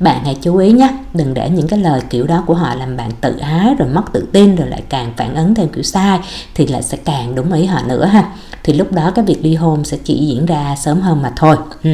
bạn 0.00 0.24
hãy 0.24 0.38
chú 0.42 0.56
ý 0.56 0.72
nhé, 0.72 0.88
đừng 1.14 1.34
để 1.34 1.50
những 1.50 1.68
cái 1.68 1.78
lời 1.78 2.00
kiểu 2.10 2.26
đó 2.26 2.42
của 2.46 2.54
họ 2.54 2.74
làm 2.74 2.96
bạn 2.96 3.10
tự 3.20 3.36
ái 3.36 3.74
rồi 3.78 3.88
mất 3.88 4.02
tự 4.12 4.28
tin 4.32 4.56
rồi 4.56 4.68
lại 4.68 4.82
càng 4.88 5.12
phản 5.16 5.34
ứng 5.34 5.54
theo 5.54 5.66
kiểu 5.66 5.82
sai 5.82 6.20
thì 6.54 6.66
lại 6.66 6.82
sẽ 6.82 6.98
càng 7.04 7.34
đúng 7.34 7.52
ý 7.52 7.66
họ 7.66 7.82
nữa 7.86 8.04
ha 8.04 8.28
thì 8.62 8.72
lúc 8.72 8.92
đó 8.92 9.10
cái 9.10 9.24
việc 9.24 9.38
ly 9.42 9.54
hôn 9.54 9.84
sẽ 9.84 9.96
chỉ 10.04 10.26
diễn 10.26 10.46
ra 10.46 10.76
sớm 10.76 11.00
hơn 11.00 11.22
mà 11.22 11.32
thôi 11.36 11.56
ừ. 11.82 11.90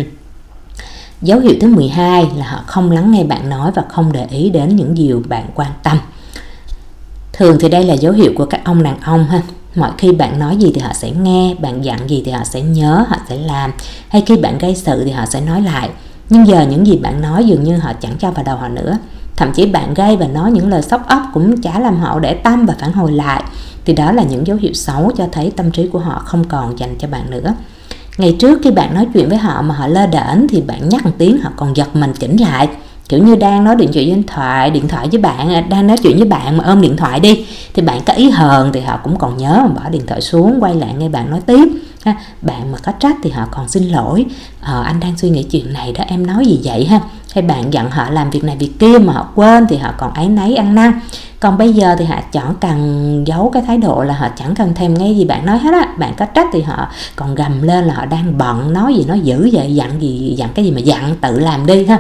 Dấu 1.23 1.41
hiệu 1.41 1.55
thứ 1.61 1.69
12 1.69 2.31
là 2.37 2.47
họ 2.47 2.63
không 2.67 2.91
lắng 2.91 3.13
nghe 3.13 3.25
bạn 3.25 3.49
nói 3.49 3.71
và 3.75 3.83
không 3.89 4.13
để 4.13 4.27
ý 4.31 4.51
đến 4.51 4.77
những 4.77 4.95
điều 4.95 5.23
bạn 5.29 5.47
quan 5.55 5.71
tâm. 5.83 5.99
Thường 7.33 7.57
thì 7.61 7.69
đây 7.69 7.85
là 7.85 7.95
dấu 7.95 8.13
hiệu 8.13 8.33
của 8.37 8.47
các 8.47 8.61
ông 8.65 8.83
đàn 8.83 9.01
ông 9.01 9.25
ha. 9.25 9.43
Mọi 9.75 9.91
khi 9.99 10.13
bạn 10.13 10.39
nói 10.39 10.57
gì 10.57 10.71
thì 10.75 10.81
họ 10.81 10.93
sẽ 10.93 11.11
nghe, 11.11 11.55
bạn 11.55 11.85
dặn 11.85 12.11
gì 12.11 12.23
thì 12.25 12.33
họ 12.33 12.45
sẽ 12.45 12.61
nhớ, 12.61 13.05
họ 13.09 13.17
sẽ 13.29 13.37
làm. 13.37 13.73
Hay 14.09 14.23
khi 14.27 14.37
bạn 14.37 14.59
gây 14.59 14.77
sự 14.77 15.05
thì 15.05 15.11
họ 15.11 15.27
sẽ 15.27 15.41
nói 15.41 15.61
lại. 15.61 15.91
Nhưng 16.31 16.47
giờ 16.47 16.67
những 16.71 16.87
gì 16.87 16.97
bạn 16.97 17.21
nói 17.21 17.45
dường 17.45 17.65
như 17.65 17.77
họ 17.77 17.93
chẳng 17.93 18.17
cho 18.19 18.31
vào 18.31 18.45
đầu 18.45 18.57
họ 18.57 18.69
nữa. 18.69 18.99
Thậm 19.37 19.53
chí 19.53 19.67
bạn 19.67 19.95
gây 19.95 20.17
và 20.17 20.27
nói 20.27 20.51
những 20.51 20.69
lời 20.69 20.83
sốc 20.83 21.09
óc 21.09 21.23
cũng 21.33 21.61
chả 21.61 21.79
làm 21.79 22.01
họ 22.01 22.19
để 22.19 22.35
tâm 22.35 22.67
và 22.67 22.75
phản 22.79 22.93
hồi 22.93 23.13
lại. 23.13 23.43
Thì 23.85 23.93
đó 23.93 24.13
là 24.13 24.23
những 24.23 24.47
dấu 24.47 24.57
hiệu 24.57 24.73
xấu 24.73 25.13
cho 25.17 25.27
thấy 25.33 25.53
tâm 25.57 25.71
trí 25.71 25.87
của 25.87 25.99
họ 25.99 26.23
không 26.25 26.45
còn 26.45 26.79
dành 26.79 26.95
cho 26.99 27.09
bạn 27.09 27.31
nữa 27.31 27.55
ngày 28.19 28.37
trước 28.39 28.61
khi 28.65 28.71
bạn 28.71 28.95
nói 28.95 29.07
chuyện 29.15 29.29
với 29.29 29.39
họ 29.39 29.63
mà 29.63 29.75
họ 29.75 29.87
lơ 29.87 30.07
đễnh 30.07 30.49
thì 30.49 30.61
bạn 30.61 30.89
nhắc 30.89 31.07
một 31.07 31.13
tiếng 31.19 31.41
họ 31.41 31.51
còn 31.57 31.77
giật 31.77 31.97
mình 31.97 32.13
chỉnh 32.19 32.37
lại 32.37 32.69
kiểu 33.09 33.25
như 33.25 33.37
đang 33.37 33.65
nói 33.65 33.77
điện 33.77 33.91
thoại 33.93 34.05
điện 34.05 34.23
thoại 34.27 34.71
điện 34.71 34.89
thoại 34.89 35.09
với 35.11 35.21
bạn 35.21 35.55
à, 35.55 35.61
đang 35.61 35.87
nói 35.87 35.97
chuyện 36.03 36.17
với 36.17 36.29
bạn 36.29 36.57
mà 36.57 36.65
ôm 36.65 36.81
điện 36.81 36.97
thoại 36.97 37.21
đi 37.21 37.45
thì 37.75 37.83
bạn 37.83 38.01
có 38.07 38.13
ý 38.13 38.31
hờn 38.31 38.73
thì 38.73 38.81
họ 38.81 39.01
cũng 39.03 39.17
còn 39.19 39.37
nhớ 39.37 39.61
mà 39.63 39.69
bỏ 39.69 39.89
điện 39.91 40.03
thoại 40.07 40.21
xuống 40.21 40.59
quay 40.61 40.75
lại 40.75 40.95
nghe 40.99 41.09
bạn 41.09 41.31
nói 41.31 41.41
tiếp 41.47 41.69
ha. 42.05 42.15
Bạn 42.43 42.73
mà 42.73 42.79
có 42.79 42.93
trách 42.93 43.17
thì 43.23 43.31
họ 43.31 43.49
còn 43.51 43.69
xin 43.69 43.89
lỗi. 43.89 44.27
Ờ, 44.61 44.83
anh 44.83 45.01
đang 45.01 45.19
suy 45.19 45.31
nghĩ 45.31 45.43
chuyện 45.43 45.73
này 45.73 45.93
đó 45.93 46.05
em 46.09 46.27
nói 46.27 46.47
gì 46.47 46.61
vậy 46.65 46.85
ha? 46.85 47.01
Hay 47.35 47.43
bạn 47.43 47.73
dặn 47.73 47.91
họ 47.91 48.11
làm 48.11 48.31
việc 48.31 48.45
này 48.45 48.57
việc 48.57 48.79
kia 48.79 48.99
mà 48.99 49.13
họ 49.13 49.29
quên 49.35 49.67
thì 49.69 49.77
họ 49.77 49.93
còn 49.99 50.15
ấy 50.15 50.29
nấy 50.29 50.57
ăn 50.57 50.75
năn. 50.75 51.01
Còn 51.41 51.59
bây 51.59 51.73
giờ 51.73 51.97
thì 51.99 52.05
họ 52.05 52.17
chẳng 52.33 52.55
cần 52.61 53.25
giấu 53.27 53.51
cái 53.55 53.63
thái 53.67 53.79
độ 53.79 54.03
là 54.03 54.15
họ 54.15 54.29
chẳng 54.39 54.55
cần 54.55 54.75
thèm 54.75 54.95
nghe 54.95 55.13
gì 55.13 55.25
bạn 55.25 55.47
nói 55.47 55.59
hết 55.59 55.73
á. 55.73 55.89
Bạn 55.99 56.15
có 56.17 56.27
trách 56.27 56.47
thì 56.53 56.63
họ 56.63 56.89
còn 57.17 57.35
gầm 57.35 57.63
lên 57.63 57.85
là 57.85 57.95
họ 57.95 58.07
đang 58.07 58.39
bận 58.39 58.73
nói 58.73 58.95
gì 58.95 59.05
nói 59.05 59.21
dữ 59.21 59.51
vậy 59.53 59.75
dặn 59.75 60.03
gì 60.03 60.35
dặn 60.39 60.49
cái 60.55 60.65
gì 60.65 60.71
mà 60.71 60.81
dặn 60.81 61.17
tự 61.21 61.39
làm 61.39 61.67
đi 61.67 61.85
ha 61.87 61.99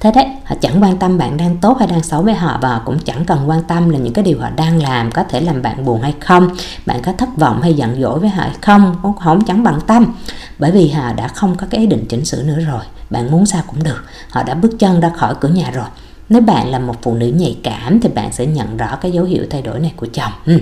thế 0.00 0.12
đấy, 0.12 0.26
họ 0.44 0.56
chẳng 0.60 0.82
quan 0.82 0.96
tâm 0.96 1.18
bạn 1.18 1.36
đang 1.36 1.56
tốt 1.56 1.76
hay 1.78 1.88
đang 1.88 2.02
xấu 2.02 2.22
với 2.22 2.34
họ 2.34 2.58
và 2.62 2.68
họ 2.68 2.82
cũng 2.84 2.98
chẳng 2.98 3.24
cần 3.24 3.48
quan 3.48 3.62
tâm 3.62 3.88
là 3.88 3.98
những 3.98 4.12
cái 4.12 4.24
điều 4.24 4.40
họ 4.40 4.48
đang 4.56 4.82
làm 4.82 5.10
có 5.12 5.22
thể 5.22 5.40
làm 5.40 5.62
bạn 5.62 5.84
buồn 5.84 6.02
hay 6.02 6.14
không, 6.20 6.48
bạn 6.86 7.02
có 7.02 7.12
thất 7.12 7.28
vọng 7.36 7.62
hay 7.62 7.74
giận 7.74 8.00
dỗi 8.00 8.18
với 8.18 8.28
họ 8.28 8.42
hay 8.42 8.56
không 8.62 8.96
họ 9.02 9.12
không, 9.20 9.44
chẳng 9.44 9.62
bận 9.62 9.80
tâm. 9.86 10.14
Bởi 10.58 10.70
vì 10.70 10.88
họ 10.88 11.12
đã 11.12 11.28
không 11.28 11.56
có 11.56 11.66
cái 11.70 11.80
ý 11.80 11.86
định 11.86 12.04
chỉnh 12.08 12.24
sửa 12.24 12.42
nữa 12.42 12.58
rồi, 12.66 12.84
bạn 13.10 13.30
muốn 13.30 13.46
sao 13.46 13.62
cũng 13.66 13.82
được, 13.82 14.04
họ 14.30 14.42
đã 14.42 14.54
bước 14.54 14.78
chân 14.78 15.00
ra 15.00 15.10
khỏi 15.16 15.34
cửa 15.40 15.48
nhà 15.48 15.70
rồi. 15.70 15.86
Nếu 16.28 16.40
bạn 16.40 16.70
là 16.70 16.78
một 16.78 16.96
phụ 17.02 17.14
nữ 17.14 17.26
nhạy 17.26 17.58
cảm 17.62 18.00
thì 18.00 18.08
bạn 18.08 18.32
sẽ 18.32 18.46
nhận 18.46 18.76
rõ 18.76 18.96
cái 18.96 19.12
dấu 19.12 19.24
hiệu 19.24 19.44
thay 19.50 19.62
đổi 19.62 19.80
này 19.80 19.92
của 19.96 20.06
chồng. 20.12 20.32
Ừ. 20.46 20.58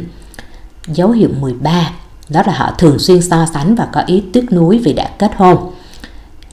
dấu 0.86 1.10
hiệu 1.10 1.28
13 1.40 1.90
đó 2.28 2.42
là 2.46 2.52
họ 2.52 2.70
thường 2.78 2.98
xuyên 2.98 3.22
so 3.22 3.46
sánh 3.54 3.74
và 3.74 3.88
có 3.92 4.02
ý 4.06 4.22
tiếc 4.32 4.52
nuối 4.52 4.78
vì 4.78 4.92
đã 4.92 5.10
kết 5.18 5.30
hôn 5.36 5.70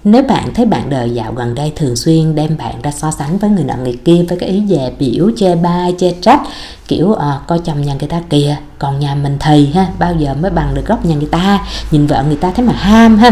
nếu 0.03 0.23
bạn 0.23 0.53
thấy 0.53 0.65
bạn 0.65 0.89
đời 0.89 1.09
dạo 1.09 1.33
gần 1.33 1.55
đây 1.55 1.73
thường 1.75 1.95
xuyên 1.95 2.35
đem 2.35 2.57
bạn 2.57 2.81
ra 2.81 2.91
so 2.91 3.11
sánh 3.11 3.37
với 3.37 3.49
người 3.49 3.63
nọ 3.63 3.73
người 3.83 3.97
kia 4.05 4.25
với 4.29 4.37
cái 4.37 4.49
ý 4.49 4.63
dè 4.69 4.91
biểu 4.99 5.31
chê 5.37 5.55
bai 5.55 5.95
chê 5.97 6.13
trách 6.21 6.41
kiểu 6.87 7.13
à, 7.13 7.39
coi 7.47 7.59
chồng 7.59 7.81
nhà 7.81 7.93
người 7.99 8.09
ta 8.09 8.21
kìa 8.29 8.55
còn 8.79 8.99
nhà 8.99 9.15
mình 9.15 9.37
thì 9.39 9.71
ha 9.73 9.87
bao 9.99 10.13
giờ 10.15 10.33
mới 10.41 10.51
bằng 10.51 10.73
được 10.73 10.85
góc 10.85 11.05
nhà 11.05 11.15
người 11.15 11.29
ta 11.31 11.59
nhìn 11.91 12.07
vợ 12.07 12.23
người 12.27 12.35
ta 12.35 12.51
thấy 12.51 12.65
mà 12.65 12.73
ham 12.73 13.17
ha. 13.17 13.31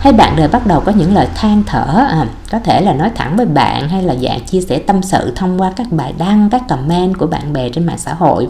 Hay 0.00 0.12
bạn 0.12 0.36
đời 0.36 0.48
bắt 0.48 0.66
đầu 0.66 0.80
có 0.80 0.92
những 0.92 1.14
lời 1.14 1.28
than 1.34 1.62
thở 1.66 2.06
à, 2.08 2.26
có 2.50 2.58
thể 2.58 2.80
là 2.80 2.92
nói 2.92 3.10
thẳng 3.14 3.36
với 3.36 3.46
bạn 3.46 3.88
hay 3.88 4.02
là 4.02 4.14
dạng 4.22 4.40
chia 4.40 4.60
sẻ 4.60 4.78
tâm 4.78 5.02
sự 5.02 5.32
thông 5.36 5.60
qua 5.60 5.72
các 5.76 5.92
bài 5.92 6.14
đăng 6.18 6.50
các 6.50 6.62
comment 6.68 7.18
của 7.18 7.26
bạn 7.26 7.52
bè 7.52 7.68
trên 7.68 7.86
mạng 7.86 7.98
xã 7.98 8.14
hội 8.14 8.48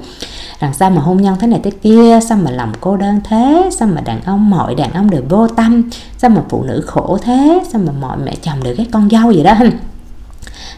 rằng 0.60 0.74
sao 0.74 0.90
mà 0.90 1.02
hôn 1.02 1.16
nhân 1.16 1.36
thế 1.40 1.46
này 1.46 1.60
thế 1.64 1.70
kia? 1.70 2.18
Sao 2.28 2.38
mà 2.38 2.50
lòng 2.50 2.72
cô 2.80 2.96
đơn 2.96 3.20
thế? 3.24 3.70
Sao 3.78 3.88
mà 3.88 4.00
đàn 4.00 4.22
ông 4.22 4.50
mọi 4.50 4.74
đàn 4.74 4.92
ông 4.92 5.10
đều 5.10 5.22
vô 5.28 5.48
tâm? 5.48 5.82
Sao 6.18 6.30
mà 6.30 6.42
phụ 6.48 6.62
nữ 6.62 6.84
khổ 6.86 7.18
thế? 7.22 7.62
Sao 7.72 7.80
mà 7.84 7.92
mọi 8.00 8.16
mẹ 8.24 8.34
chồng 8.42 8.62
đều 8.62 8.74
ghét 8.78 8.84
con 8.92 9.10
dâu 9.10 9.26
vậy 9.26 9.42
đó? 9.42 9.54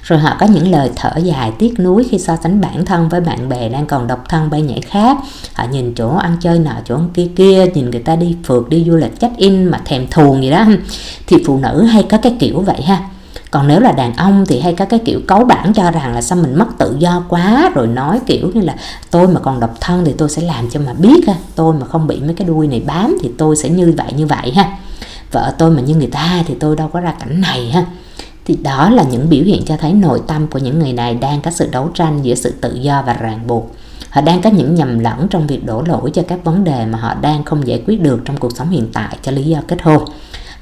Rồi 0.02 0.18
họ 0.18 0.36
có 0.40 0.46
những 0.46 0.70
lời 0.70 0.90
thở 0.96 1.10
dài 1.22 1.52
tiếc 1.58 1.80
nuối 1.80 2.04
khi 2.10 2.18
so 2.18 2.36
sánh 2.42 2.60
bản 2.60 2.84
thân 2.84 3.08
với 3.08 3.20
bạn 3.20 3.48
bè 3.48 3.68
đang 3.68 3.86
còn 3.86 4.06
độc 4.06 4.28
thân 4.28 4.50
bay 4.50 4.62
nhảy 4.62 4.80
khác. 4.80 5.16
Họ 5.54 5.64
nhìn 5.72 5.94
chỗ 5.94 6.16
ăn 6.16 6.36
chơi 6.40 6.58
nọ, 6.58 6.72
chỗ 6.84 6.96
ăn 6.96 7.08
kia 7.14 7.28
kia, 7.36 7.66
nhìn 7.74 7.90
người 7.90 8.00
ta 8.00 8.16
đi 8.16 8.36
phượt, 8.44 8.68
đi 8.68 8.84
du 8.86 8.96
lịch, 8.96 9.20
check 9.20 9.36
in 9.36 9.64
mà 9.64 9.80
thèm 9.84 10.06
thuồng 10.10 10.42
gì 10.42 10.50
đó. 10.50 10.64
Thì 11.26 11.36
phụ 11.46 11.58
nữ 11.58 11.82
hay 11.82 12.02
có 12.02 12.18
cái 12.18 12.36
kiểu 12.38 12.60
vậy 12.60 12.82
ha 12.82 13.02
còn 13.52 13.68
nếu 13.68 13.80
là 13.80 13.92
đàn 13.92 14.14
ông 14.16 14.44
thì 14.48 14.60
hay 14.60 14.74
có 14.74 14.84
cái 14.84 15.00
kiểu 15.04 15.20
cấu 15.28 15.44
bản 15.44 15.72
cho 15.74 15.90
rằng 15.90 16.14
là 16.14 16.22
sao 16.22 16.38
mình 16.38 16.58
mất 16.58 16.66
tự 16.78 16.96
do 16.98 17.24
quá, 17.28 17.70
rồi 17.74 17.86
nói 17.86 18.20
kiểu 18.26 18.50
như 18.54 18.60
là 18.60 18.74
tôi 19.10 19.28
mà 19.28 19.40
còn 19.40 19.60
độc 19.60 19.80
thân 19.80 20.04
thì 20.04 20.14
tôi 20.18 20.28
sẽ 20.28 20.42
làm 20.42 20.70
cho 20.70 20.80
mà 20.80 20.92
biết 20.92 21.28
ha 21.28 21.34
tôi 21.54 21.74
mà 21.74 21.86
không 21.86 22.06
bị 22.06 22.20
mấy 22.20 22.34
cái 22.34 22.48
đuôi 22.48 22.66
này 22.66 22.82
bám 22.86 23.16
thì 23.22 23.30
tôi 23.38 23.56
sẽ 23.56 23.68
như 23.68 23.94
vậy 23.96 24.12
như 24.16 24.26
vậy 24.26 24.52
ha. 24.52 24.78
Vợ 25.32 25.54
tôi 25.58 25.70
mà 25.70 25.80
như 25.80 25.94
người 25.94 26.06
ta 26.06 26.44
thì 26.46 26.54
tôi 26.60 26.76
đâu 26.76 26.88
có 26.88 27.00
ra 27.00 27.12
cảnh 27.20 27.40
này 27.40 27.70
ha. 27.70 27.86
Thì 28.44 28.56
đó 28.62 28.90
là 28.90 29.02
những 29.02 29.28
biểu 29.28 29.44
hiện 29.44 29.62
cho 29.64 29.76
thấy 29.76 29.92
nội 29.92 30.22
tâm 30.26 30.46
của 30.46 30.58
những 30.58 30.78
người 30.78 30.92
này 30.92 31.14
đang 31.14 31.40
có 31.40 31.50
sự 31.50 31.68
đấu 31.72 31.90
tranh 31.94 32.22
giữa 32.22 32.34
sự 32.34 32.54
tự 32.60 32.74
do 32.74 33.02
và 33.06 33.12
ràng 33.12 33.46
buộc. 33.46 33.74
Họ 34.10 34.20
đang 34.20 34.42
có 34.42 34.50
những 34.50 34.74
nhầm 34.74 34.98
lẫn 34.98 35.28
trong 35.30 35.46
việc 35.46 35.66
đổ 35.66 35.82
lỗi 35.86 36.10
cho 36.14 36.22
các 36.28 36.44
vấn 36.44 36.64
đề 36.64 36.86
mà 36.86 36.98
họ 36.98 37.14
đang 37.14 37.44
không 37.44 37.66
giải 37.66 37.82
quyết 37.86 38.00
được 38.00 38.20
trong 38.24 38.36
cuộc 38.36 38.56
sống 38.56 38.70
hiện 38.70 38.88
tại 38.92 39.16
cho 39.22 39.32
lý 39.32 39.44
do 39.44 39.58
kết 39.68 39.82
hôn 39.82 40.04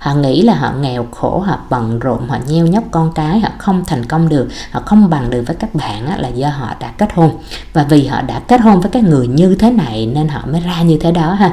họ 0.00 0.14
nghĩ 0.14 0.42
là 0.42 0.54
họ 0.54 0.73
nghèo 0.73 1.07
khổ, 1.11 1.38
họ 1.38 1.59
bận 1.71 1.99
rộn, 1.99 2.28
họ 2.28 2.38
nheo 2.49 2.66
nhóc 2.66 2.85
con 2.90 3.12
cái, 3.14 3.40
họ 3.40 3.49
không 3.59 3.85
thành 3.87 4.04
công 4.07 4.28
được, 4.28 4.49
họ 4.71 4.83
không 4.87 5.11
bằng 5.11 5.30
được 5.30 5.45
với 5.47 5.57
các 5.57 5.75
bạn 5.75 6.21
là 6.21 6.28
do 6.28 6.49
họ 6.49 6.75
đã 6.80 6.88
kết 6.99 7.12
hôn. 7.14 7.30
Và 7.73 7.85
vì 7.85 8.07
họ 8.07 8.23
đã 8.23 8.38
kết 8.38 8.61
hôn 8.61 8.80
với 8.80 8.90
cái 8.90 9.02
người 9.02 9.26
như 9.26 9.54
thế 9.54 9.71
này 9.71 10.07
nên 10.07 10.28
họ 10.28 10.42
mới 10.47 10.61
ra 10.61 10.83
như 10.83 10.99
thế 11.00 11.12
đó 11.12 11.33
ha. 11.33 11.52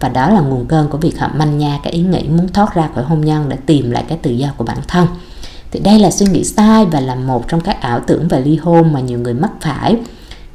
Và 0.00 0.08
đó 0.08 0.30
là 0.30 0.40
nguồn 0.40 0.66
cơn 0.66 0.88
của 0.88 0.98
việc 0.98 1.18
họ 1.18 1.28
manh 1.34 1.58
nha 1.58 1.78
cái 1.82 1.92
ý 1.92 2.00
nghĩ 2.02 2.28
muốn 2.28 2.48
thoát 2.48 2.74
ra 2.74 2.88
khỏi 2.94 3.04
hôn 3.04 3.20
nhân 3.20 3.48
để 3.48 3.56
tìm 3.66 3.90
lại 3.90 4.04
cái 4.08 4.18
tự 4.22 4.30
do 4.30 4.48
của 4.56 4.64
bản 4.64 4.78
thân. 4.88 5.06
Thì 5.70 5.80
đây 5.80 5.98
là 5.98 6.10
suy 6.10 6.26
nghĩ 6.26 6.44
sai 6.44 6.86
và 6.86 7.00
là 7.00 7.14
một 7.14 7.48
trong 7.48 7.60
các 7.60 7.80
ảo 7.80 8.00
tưởng 8.00 8.28
về 8.28 8.40
ly 8.40 8.56
hôn 8.56 8.92
mà 8.92 9.00
nhiều 9.00 9.18
người 9.18 9.34
mắc 9.34 9.50
phải 9.60 9.96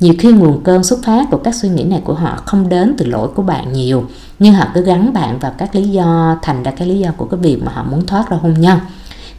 nhiều 0.01 0.13
khi 0.19 0.31
nguồn 0.31 0.63
cơn 0.63 0.83
xuất 0.83 0.99
phát 1.03 1.25
của 1.31 1.37
các 1.37 1.55
suy 1.55 1.69
nghĩ 1.69 1.83
này 1.83 2.01
của 2.03 2.13
họ 2.13 2.41
không 2.45 2.69
đến 2.69 2.95
từ 2.97 3.05
lỗi 3.05 3.27
của 3.35 3.43
bạn 3.43 3.73
nhiều, 3.73 4.05
nhưng 4.39 4.53
họ 4.53 4.67
cứ 4.73 4.81
gắn 4.81 5.13
bạn 5.13 5.39
vào 5.39 5.51
các 5.57 5.75
lý 5.75 5.83
do, 5.83 6.37
thành 6.41 6.63
ra 6.63 6.71
cái 6.71 6.87
lý 6.87 6.99
do 6.99 7.11
của 7.17 7.25
cái 7.25 7.39
việc 7.39 7.63
mà 7.63 7.71
họ 7.71 7.83
muốn 7.83 8.05
thoát 8.05 8.29
ra 8.29 8.37
hôn 8.37 8.53
nhân 8.53 8.79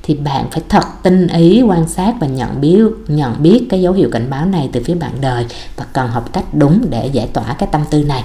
thì 0.03 0.15
bạn 0.15 0.47
phải 0.51 0.63
thật 0.69 0.85
tinh 1.03 1.27
ý 1.29 1.63
quan 1.63 1.89
sát 1.89 2.15
và 2.21 2.27
nhận 2.27 2.61
biết 2.61 2.85
nhận 3.09 3.43
biết 3.43 3.67
cái 3.71 3.83
dấu 3.83 3.93
hiệu 3.93 4.09
cảnh 4.13 4.31
báo 4.31 4.47
này 4.47 4.71
từ 4.73 4.83
phía 4.85 4.95
bạn 4.95 5.13
đời 5.21 5.47
và 5.77 5.85
cần 5.93 6.09
học 6.09 6.33
cách 6.33 6.45
đúng 6.53 6.85
để 6.91 7.07
giải 7.07 7.29
tỏa 7.33 7.55
cái 7.59 7.69
tâm 7.73 7.81
tư 7.91 8.05
này 8.05 8.25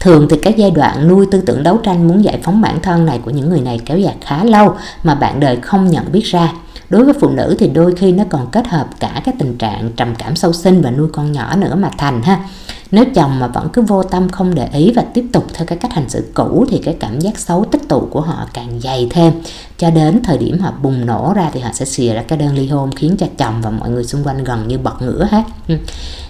Thường 0.00 0.26
thì 0.30 0.36
các 0.42 0.56
giai 0.56 0.70
đoạn 0.70 1.08
nuôi 1.08 1.26
tư 1.30 1.40
tưởng 1.40 1.62
đấu 1.62 1.78
tranh 1.82 2.08
muốn 2.08 2.24
giải 2.24 2.38
phóng 2.42 2.60
bản 2.60 2.80
thân 2.82 3.06
này 3.06 3.20
của 3.24 3.30
những 3.30 3.50
người 3.50 3.60
này 3.60 3.80
kéo 3.84 3.98
dài 3.98 4.14
khá 4.20 4.44
lâu 4.44 4.74
mà 5.02 5.14
bạn 5.14 5.40
đời 5.40 5.56
không 5.56 5.90
nhận 5.90 6.12
biết 6.12 6.24
ra. 6.24 6.52
Đối 6.90 7.04
với 7.04 7.14
phụ 7.20 7.28
nữ 7.28 7.56
thì 7.58 7.68
đôi 7.68 7.94
khi 7.94 8.12
nó 8.12 8.24
còn 8.30 8.50
kết 8.50 8.68
hợp 8.68 8.88
cả 9.00 9.22
cái 9.24 9.34
tình 9.38 9.58
trạng 9.58 9.90
trầm 9.96 10.14
cảm 10.18 10.36
sâu 10.36 10.52
sinh 10.52 10.82
và 10.82 10.90
nuôi 10.90 11.08
con 11.12 11.32
nhỏ 11.32 11.56
nữa 11.56 11.74
mà 11.74 11.90
thành 11.98 12.22
ha. 12.22 12.44
Nếu 12.90 13.04
chồng 13.14 13.40
mà 13.40 13.46
vẫn 13.46 13.68
cứ 13.72 13.82
vô 13.82 14.02
tâm 14.02 14.28
không 14.28 14.54
để 14.54 14.68
ý 14.72 14.92
và 14.96 15.04
tiếp 15.14 15.24
tục 15.32 15.46
theo 15.54 15.66
cái 15.66 15.78
cách 15.78 15.92
hành 15.92 16.08
xử 16.08 16.24
cũ 16.34 16.64
thì 16.68 16.78
cái 16.78 16.96
cảm 17.00 17.20
giác 17.20 17.38
xấu 17.38 17.64
tích 17.64 17.88
tụ 17.88 18.08
của 18.10 18.20
họ 18.20 18.46
càng 18.54 18.80
dày 18.80 19.06
thêm. 19.10 19.32
Cho 19.78 19.90
đến 19.90 20.20
thời 20.24 20.38
điểm 20.38 20.58
họ 20.58 20.72
bùng 20.82 21.06
nổ 21.06 21.32
ra 21.36 21.50
thì 21.52 21.60
họ 21.60 21.70
sẽ 21.72 21.84
xìa 21.84 22.14
ra 22.14 22.22
cái 22.22 22.38
đơn 22.38 22.54
ly 22.54 22.68
hôn 22.68 22.90
khiến 22.92 23.16
cho 23.18 23.26
chồng 23.38 23.62
và 23.62 23.70
mọi 23.70 23.90
người 23.90 24.04
xung 24.04 24.24
quanh 24.24 24.44
gần 24.44 24.68
như 24.68 24.78
bật 24.78 25.02
ngửa 25.02 25.28
hết. 25.30 25.42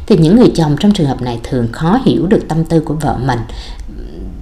Thì 0.06 0.16
những 0.16 0.36
người 0.36 0.52
chồng 0.54 0.76
trong 0.80 0.92
trường 0.92 1.06
hợp 1.06 1.22
này 1.22 1.40
thường 1.42 1.68
khó 1.72 2.00
hiểu 2.04 2.26
được 2.26 2.40
tâm 2.48 2.64
tư 2.64 2.80
của 2.80 2.94
vợ 2.94 3.18
mình 3.26 3.38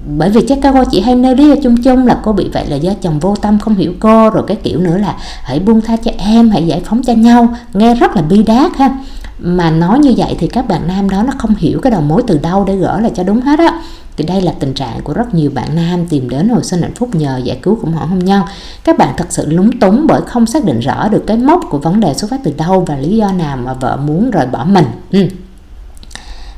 bởi 0.06 0.30
vì 0.30 0.40
chắc 0.48 0.58
các 0.62 0.74
cô 0.74 0.84
chỉ 0.90 1.00
hay 1.00 1.14
nêu 1.14 1.34
lý 1.34 1.48
do 1.48 1.54
chung 1.62 1.82
chung 1.82 2.06
là 2.06 2.20
cô 2.22 2.32
bị 2.32 2.48
vậy 2.52 2.66
là 2.66 2.76
do 2.76 2.92
chồng 3.02 3.18
vô 3.18 3.36
tâm, 3.36 3.58
không 3.58 3.74
hiểu 3.74 3.92
cô. 4.00 4.30
Rồi 4.30 4.44
cái 4.46 4.56
kiểu 4.56 4.80
nữa 4.80 4.98
là 4.98 5.14
hãy 5.44 5.60
buông 5.60 5.80
tha 5.80 5.96
cho 5.96 6.10
em, 6.18 6.50
hãy 6.50 6.66
giải 6.66 6.82
phóng 6.84 7.02
cho 7.02 7.12
nhau. 7.12 7.54
Nghe 7.74 7.94
rất 7.94 8.16
là 8.16 8.22
bi 8.22 8.42
đát 8.42 8.76
ha. 8.76 8.96
Mà 9.38 9.70
nói 9.70 9.98
như 9.98 10.14
vậy 10.16 10.36
thì 10.38 10.46
các 10.46 10.68
bạn 10.68 10.80
nam 10.88 11.10
đó 11.10 11.22
nó 11.22 11.32
không 11.38 11.54
hiểu 11.58 11.80
cái 11.80 11.90
đầu 11.90 12.00
mối 12.00 12.22
từ 12.26 12.38
đâu 12.38 12.64
để 12.64 12.76
gỡ 12.76 13.00
là 13.00 13.08
cho 13.08 13.22
đúng 13.22 13.40
hết 13.40 13.58
á. 13.58 13.80
Thì 14.16 14.24
đây 14.24 14.40
là 14.40 14.52
tình 14.60 14.74
trạng 14.74 15.00
của 15.04 15.12
rất 15.12 15.34
nhiều 15.34 15.50
bạn 15.54 15.76
nam 15.76 16.06
tìm 16.06 16.28
đến 16.28 16.48
hồi 16.48 16.64
sinh 16.64 16.82
hạnh 16.82 16.94
phúc 16.94 17.14
nhờ 17.14 17.40
giải 17.44 17.58
cứu 17.62 17.78
khủng 17.82 17.92
hoảng 17.92 18.08
hôn 18.08 18.18
nhân 18.18 18.42
các 18.84 18.98
bạn 18.98 19.14
thật 19.16 19.26
sự 19.30 19.46
lúng 19.50 19.78
túng 19.78 20.06
bởi 20.06 20.20
không 20.26 20.46
xác 20.46 20.64
định 20.64 20.80
rõ 20.80 21.08
được 21.08 21.24
cái 21.26 21.36
mốc 21.36 21.60
của 21.70 21.78
vấn 21.78 22.00
đề 22.00 22.14
xuất 22.14 22.30
phát 22.30 22.40
từ 22.44 22.52
đâu 22.58 22.84
và 22.86 22.96
lý 22.96 23.16
do 23.16 23.32
nào 23.32 23.56
mà 23.56 23.74
vợ 23.74 23.96
muốn 23.96 24.30
rời 24.30 24.46
bỏ 24.46 24.64
mình. 24.64 24.84
Ừ 25.10 25.26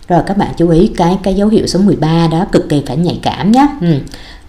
rồi 0.09 0.23
các 0.27 0.37
bạn 0.37 0.53
chú 0.57 0.69
ý 0.69 0.93
cái 0.97 1.19
cái 1.23 1.35
dấu 1.35 1.49
hiệu 1.49 1.67
số 1.67 1.81
13 1.81 2.29
đó 2.29 2.47
cực 2.53 2.69
kỳ 2.69 2.83
phải 2.87 2.97
nhạy 2.97 3.21
cảm 3.23 3.53
nhé 3.53 3.67
ừ. 3.81 3.95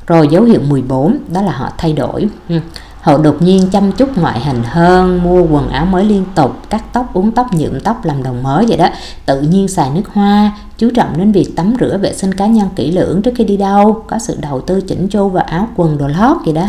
rồi 0.08 0.28
dấu 0.32 0.44
hiệu 0.44 0.62
14 0.68 1.18
đó 1.34 1.42
là 1.42 1.52
họ 1.52 1.72
thay 1.78 1.94
đổi 1.94 2.28
ừ 2.50 2.60
Họ 3.08 3.18
đột 3.18 3.42
nhiên 3.42 3.70
chăm 3.72 3.92
chút 3.92 4.18
ngoại 4.18 4.40
hình 4.40 4.62
hơn, 4.66 5.24
mua 5.24 5.42
quần 5.42 5.70
áo 5.70 5.86
mới 5.86 6.06
liên 6.06 6.26
tục, 6.36 6.52
cắt 6.70 6.84
tóc, 6.94 7.14
uống 7.14 7.32
tóc, 7.32 7.48
nhuộm 7.54 7.80
tóc, 7.80 8.06
làm 8.06 8.24
đồng 8.24 8.44
mới 8.44 8.66
vậy 8.66 8.78
đó. 8.78 8.90
Tự 9.26 9.42
nhiên 9.42 9.68
xài 9.68 9.90
nước 9.90 10.02
hoa, 10.14 10.52
chú 10.78 10.90
trọng 10.96 11.18
đến 11.18 11.32
việc 11.32 11.56
tắm 11.56 11.76
rửa 11.80 11.98
vệ 11.98 12.14
sinh 12.14 12.34
cá 12.34 12.46
nhân 12.46 12.68
kỹ 12.76 12.92
lưỡng 12.92 13.22
trước 13.22 13.32
khi 13.36 13.44
đi 13.44 13.58
đâu, 13.58 14.04
có 14.08 14.20
sự 14.20 14.38
đầu 14.42 14.62
tư 14.62 14.82
chỉnh 14.82 15.08
chu 15.08 15.30
vào 15.30 15.44
áo 15.44 15.68
quần 15.76 15.98
đồ 15.98 16.08
lót 16.08 16.38
vậy 16.46 16.54
đó. 16.54 16.68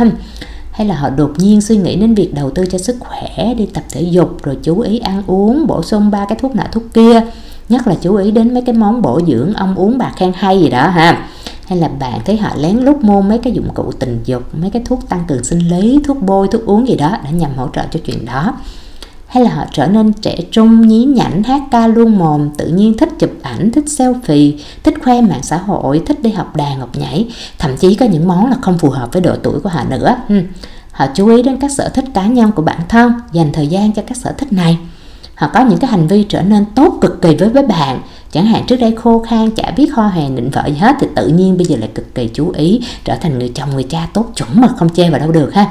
Hay 0.72 0.86
là 0.86 0.94
họ 0.94 1.10
đột 1.10 1.32
nhiên 1.36 1.60
suy 1.60 1.76
nghĩ 1.76 1.96
đến 1.96 2.14
việc 2.14 2.34
đầu 2.34 2.50
tư 2.50 2.66
cho 2.66 2.78
sức 2.78 2.96
khỏe, 3.00 3.54
đi 3.54 3.66
tập 3.66 3.84
thể 3.92 4.02
dục, 4.02 4.42
rồi 4.42 4.58
chú 4.62 4.80
ý 4.80 4.98
ăn 4.98 5.22
uống, 5.26 5.66
bổ 5.66 5.82
sung 5.82 6.10
ba 6.10 6.24
cái 6.28 6.38
thuốc 6.40 6.56
nọ 6.56 6.64
thuốc 6.72 6.82
kia. 6.94 7.20
Nhất 7.68 7.86
là 7.86 7.94
chú 8.00 8.16
ý 8.16 8.30
đến 8.30 8.54
mấy 8.54 8.62
cái 8.62 8.74
món 8.74 9.02
bổ 9.02 9.20
dưỡng, 9.26 9.54
ông 9.54 9.74
uống 9.74 9.98
bạc 9.98 10.12
khen 10.16 10.32
hay 10.36 10.60
gì 10.60 10.68
đó 10.70 10.88
ha. 10.88 11.28
Hay 11.66 11.78
là 11.78 11.88
bạn 11.88 12.20
thấy 12.24 12.36
họ 12.36 12.50
lén 12.56 12.76
lút 12.76 12.96
mua 12.96 13.20
mấy 13.20 13.38
cái 13.38 13.52
dụng 13.52 13.68
cụ 13.74 13.92
tình 13.98 14.20
dục 14.24 14.42
mấy 14.52 14.70
cái 14.70 14.82
thuốc 14.84 15.08
tăng 15.08 15.24
cường 15.28 15.44
sinh 15.44 15.58
lý 15.58 16.00
thuốc 16.04 16.22
bôi 16.22 16.48
thuốc 16.48 16.66
uống 16.66 16.88
gì 16.88 16.96
đó 16.96 17.16
để 17.24 17.30
nhằm 17.32 17.56
hỗ 17.56 17.68
trợ 17.68 17.82
cho 17.90 18.00
chuyện 18.04 18.24
đó. 18.24 18.54
Hay 19.26 19.44
là 19.44 19.54
họ 19.54 19.64
trở 19.72 19.86
nên 19.86 20.12
trẻ 20.12 20.36
trung 20.50 20.88
nhí 20.88 21.04
nhảnh 21.04 21.42
hát 21.42 21.62
ca 21.70 21.86
luôn 21.86 22.18
mồm 22.18 22.50
tự 22.58 22.68
nhiên 22.68 22.98
thích 22.98 23.08
chụp 23.18 23.30
ảnh 23.42 23.70
thích 23.70 23.84
selfie 23.84 24.52
thích 24.82 24.94
khoe 25.04 25.20
mạng 25.20 25.42
xã 25.42 25.56
hội 25.56 26.02
thích 26.06 26.22
đi 26.22 26.30
học 26.30 26.56
đàn 26.56 26.80
học 26.80 26.90
nhảy. 26.96 27.28
Thậm 27.58 27.76
chí 27.76 27.94
có 27.94 28.06
những 28.06 28.28
món 28.28 28.50
là 28.50 28.56
không 28.62 28.78
phù 28.78 28.90
hợp 28.90 29.12
với 29.12 29.22
độ 29.22 29.36
tuổi 29.42 29.60
của 29.60 29.68
họ 29.68 29.84
nữa. 29.90 30.16
Ừ. 30.28 30.42
họ 30.92 31.06
chú 31.14 31.28
ý 31.28 31.42
đến 31.42 31.56
các 31.60 31.70
sở 31.70 31.88
thích 31.88 32.04
cá 32.14 32.26
nhân 32.26 32.52
của 32.52 32.62
bản 32.62 32.80
thân 32.88 33.12
dành 33.32 33.52
thời 33.52 33.66
gian 33.66 33.92
cho 33.92 34.02
các 34.06 34.16
sở 34.16 34.32
thích 34.32 34.52
này 34.52 34.78
họ 35.38 35.48
có 35.54 35.64
những 35.64 35.78
cái 35.78 35.90
hành 35.90 36.06
vi 36.06 36.22
trở 36.22 36.42
nên 36.42 36.64
tốt 36.74 36.98
cực 37.00 37.22
kỳ 37.22 37.36
với 37.36 37.48
với 37.48 37.62
bạn. 37.62 38.00
Chẳng 38.30 38.46
hạn 38.46 38.64
trước 38.66 38.76
đây 38.76 38.94
khô 38.96 39.24
khan, 39.28 39.50
chả 39.50 39.70
biết 39.76 39.94
ho 39.94 40.06
hề, 40.06 40.28
nịnh 40.28 40.50
vợ 40.50 40.62
gì 40.66 40.76
hết, 40.78 40.96
thì 41.00 41.06
tự 41.14 41.28
nhiên 41.28 41.56
bây 41.56 41.66
giờ 41.66 41.76
lại 41.76 41.88
cực 41.94 42.14
kỳ 42.14 42.28
chú 42.34 42.50
ý, 42.50 42.80
trở 43.04 43.14
thành 43.20 43.38
người 43.38 43.52
chồng, 43.54 43.68
người 43.74 43.82
cha 43.82 44.08
tốt 44.14 44.32
chuẩn 44.36 44.48
mà 44.54 44.68
không 44.76 44.88
chê 44.88 45.10
vào 45.10 45.20
đâu 45.20 45.32
được 45.32 45.54
ha. 45.54 45.70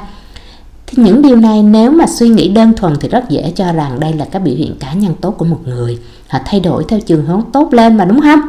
Thì 0.86 1.02
những 1.02 1.22
điều 1.22 1.36
này 1.36 1.62
nếu 1.62 1.90
mà 1.90 2.06
suy 2.06 2.28
nghĩ 2.28 2.48
đơn 2.48 2.72
thuần 2.76 2.96
thì 3.00 3.08
rất 3.08 3.28
dễ 3.28 3.52
cho 3.56 3.72
rằng 3.72 4.00
đây 4.00 4.12
là 4.12 4.24
các 4.24 4.38
biểu 4.38 4.54
hiện 4.54 4.76
cá 4.80 4.92
nhân 4.92 5.14
tốt 5.20 5.34
của 5.38 5.44
một 5.44 5.60
người. 5.64 5.98
Họ 6.28 6.38
thay 6.44 6.60
đổi 6.60 6.84
theo 6.88 7.00
trường 7.00 7.24
hướng 7.24 7.42
tốt 7.52 7.68
lên 7.72 7.96
mà 7.96 8.04
đúng 8.04 8.20
không? 8.20 8.40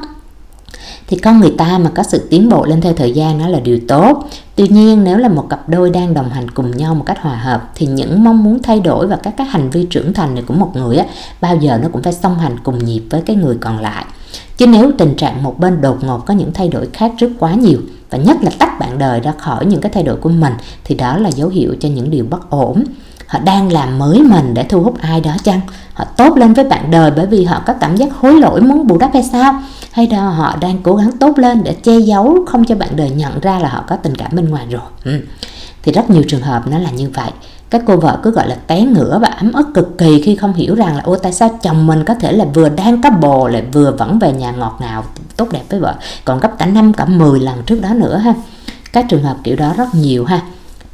Thì 1.10 1.18
con 1.18 1.40
người 1.40 1.54
ta 1.58 1.78
mà 1.78 1.90
có 1.90 2.04
sự 2.04 2.28
tiến 2.30 2.50
bộ 2.50 2.66
lên 2.66 2.82
theo 2.82 2.94
thời 2.94 3.12
gian 3.12 3.38
nó 3.38 3.48
là 3.48 3.60
điều 3.60 3.80
tốt. 3.88 4.30
Tuy 4.56 4.68
nhiên, 4.68 5.04
nếu 5.04 5.18
là 5.18 5.30
một 5.30 5.46
cặp 5.50 5.70
đôi 5.70 5.90
đang 5.90 6.14
đồng 6.14 6.30
hành 6.30 6.52
cùng 6.52 6.78
nhau 6.78 6.96
một 6.96 7.04
cách 7.06 7.18
hòa 7.22 7.36
hợp, 7.36 7.72
thì 7.76 7.86
những 7.86 8.24
mong 8.24 8.44
muốn 8.44 8.64
thay 8.64 8.80
đổi 8.80 9.08
và 9.08 9.16
các 9.16 9.34
cái 9.38 9.48
hành 9.48 9.70
vi 9.70 9.88
trưởng 9.90 10.14
thành 10.14 10.36
này 10.36 10.44
của 10.48 10.54
một 10.54 10.72
người 10.74 10.98
á, 10.98 11.06
bao 11.42 11.56
giờ 11.56 11.80
nó 11.84 11.90
cũng 11.92 12.04
phải 12.04 12.14
song 12.14 12.40
hành 12.40 12.56
cùng 12.64 12.86
nhịp 12.86 13.04
với 13.10 13.22
cái 13.22 13.36
người 13.36 13.58
còn 13.60 13.80
lại. 13.80 14.06
Chứ 14.58 14.68
nếu 14.68 14.92
tình 14.98 15.16
trạng 15.16 15.44
một 15.44 15.60
bên 15.60 15.82
đột 15.82 16.04
ngột 16.04 16.26
có 16.26 16.34
những 16.34 16.54
thay 16.54 16.68
đổi 16.68 16.88
khác 16.94 17.12
trước 17.18 17.32
quá 17.40 17.54
nhiều, 17.54 17.80
và 18.10 18.18
nhất 18.18 18.38
là 18.42 18.52
tách 18.60 18.80
bạn 18.80 18.98
đời 18.98 19.20
ra 19.20 19.34
khỏi 19.38 19.66
những 19.66 19.82
cái 19.82 19.92
thay 19.92 20.04
đổi 20.04 20.16
của 20.16 20.30
mình, 20.30 20.54
thì 20.84 20.96
đó 20.96 21.18
là 21.18 21.30
dấu 21.30 21.50
hiệu 21.50 21.76
cho 21.80 21.90
những 21.90 22.12
điều 22.12 22.26
bất 22.30 22.50
ổn. 22.50 22.84
Họ 23.28 23.40
đang 23.40 23.72
làm 23.72 24.00
mới 24.00 24.22
mình 24.22 24.54
để 24.54 24.64
thu 24.64 24.84
hút 24.84 25.02
ai 25.02 25.22
đó 25.22 25.32
chăng? 25.44 25.60
Họ 25.94 26.06
tốt 26.06 26.38
lên 26.38 26.54
với 26.54 26.66
bạn 26.66 26.92
đời 26.92 27.12
bởi 27.16 27.26
vì 27.26 27.44
họ 27.44 27.62
có 27.66 27.74
cảm 27.74 27.96
giác 27.96 28.14
hối 28.14 28.40
lỗi 28.40 28.62
muốn 28.62 28.88
bù 28.88 28.98
đắp 28.98 29.14
hay 29.14 29.24
sao? 29.24 29.62
Hay 30.00 30.08
là 30.12 30.30
họ 30.30 30.56
đang 30.62 30.78
cố 30.84 30.96
gắng 30.96 31.12
tốt 31.20 31.38
lên 31.38 31.64
để 31.64 31.74
che 31.74 32.00
giấu 32.00 32.46
không 32.48 32.66
cho 32.66 32.76
bạn 32.76 32.90
đời 32.96 33.10
nhận 33.10 33.40
ra 33.40 33.60
là 33.60 33.70
họ 33.70 33.84
có 33.88 33.96
tình 33.96 34.16
cảm 34.16 34.32
bên 34.34 34.50
ngoài 34.50 34.66
rồi. 34.70 34.82
Ừ. 35.04 35.20
thì 35.84 35.92
rất 35.92 36.10
nhiều 36.10 36.24
trường 36.28 36.42
hợp 36.42 36.68
nó 36.68 36.80
là 36.80 36.92
như 36.92 37.10
vậy. 37.10 37.32
Các 37.70 37.82
cô 37.88 37.98
vợ 37.98 38.20
cứ 38.24 38.32
gọi 38.32 38.50
là 38.50 38.56
té 38.68 38.82
ngửa 38.82 39.20
và 39.22 39.28
ấm 39.28 39.54
ức 39.54 39.68
cực 39.74 39.98
kỳ 39.98 40.22
khi 40.22 40.36
không 40.36 40.54
hiểu 40.54 40.76
rằng 40.76 40.96
là 40.96 41.02
ô 41.04 41.16
tại 41.16 41.34
sao 41.34 41.60
chồng 41.62 41.88
mình 41.88 42.06
có 42.06 42.14
thể 42.14 42.32
là 42.32 42.46
vừa 42.54 42.70
đang 42.70 43.02
có 43.02 43.10
bồ 43.10 43.48
lại 43.48 43.64
vừa 43.74 43.92
vẫn 43.92 44.20
về 44.20 44.34
nhà 44.34 44.52
ngọt 44.52 44.78
ngào 44.82 45.04
tốt 45.38 45.48
đẹp 45.52 45.64
với 45.70 45.80
vợ 45.80 45.96
còn 46.26 46.40
gấp 46.40 46.58
cả 46.58 46.66
năm 46.66 46.94
cả 46.94 47.06
10 47.06 47.40
lần 47.40 47.64
trước 47.66 47.82
đó 47.82 47.94
nữa 47.94 48.18
ha? 48.18 48.34
Các 48.94 49.06
trường 49.10 49.24
hợp 49.24 49.38
kiểu 49.44 49.56
đó 49.56 49.74
rất 49.78 49.96
nhiều 49.96 50.26
ha. 50.26 50.42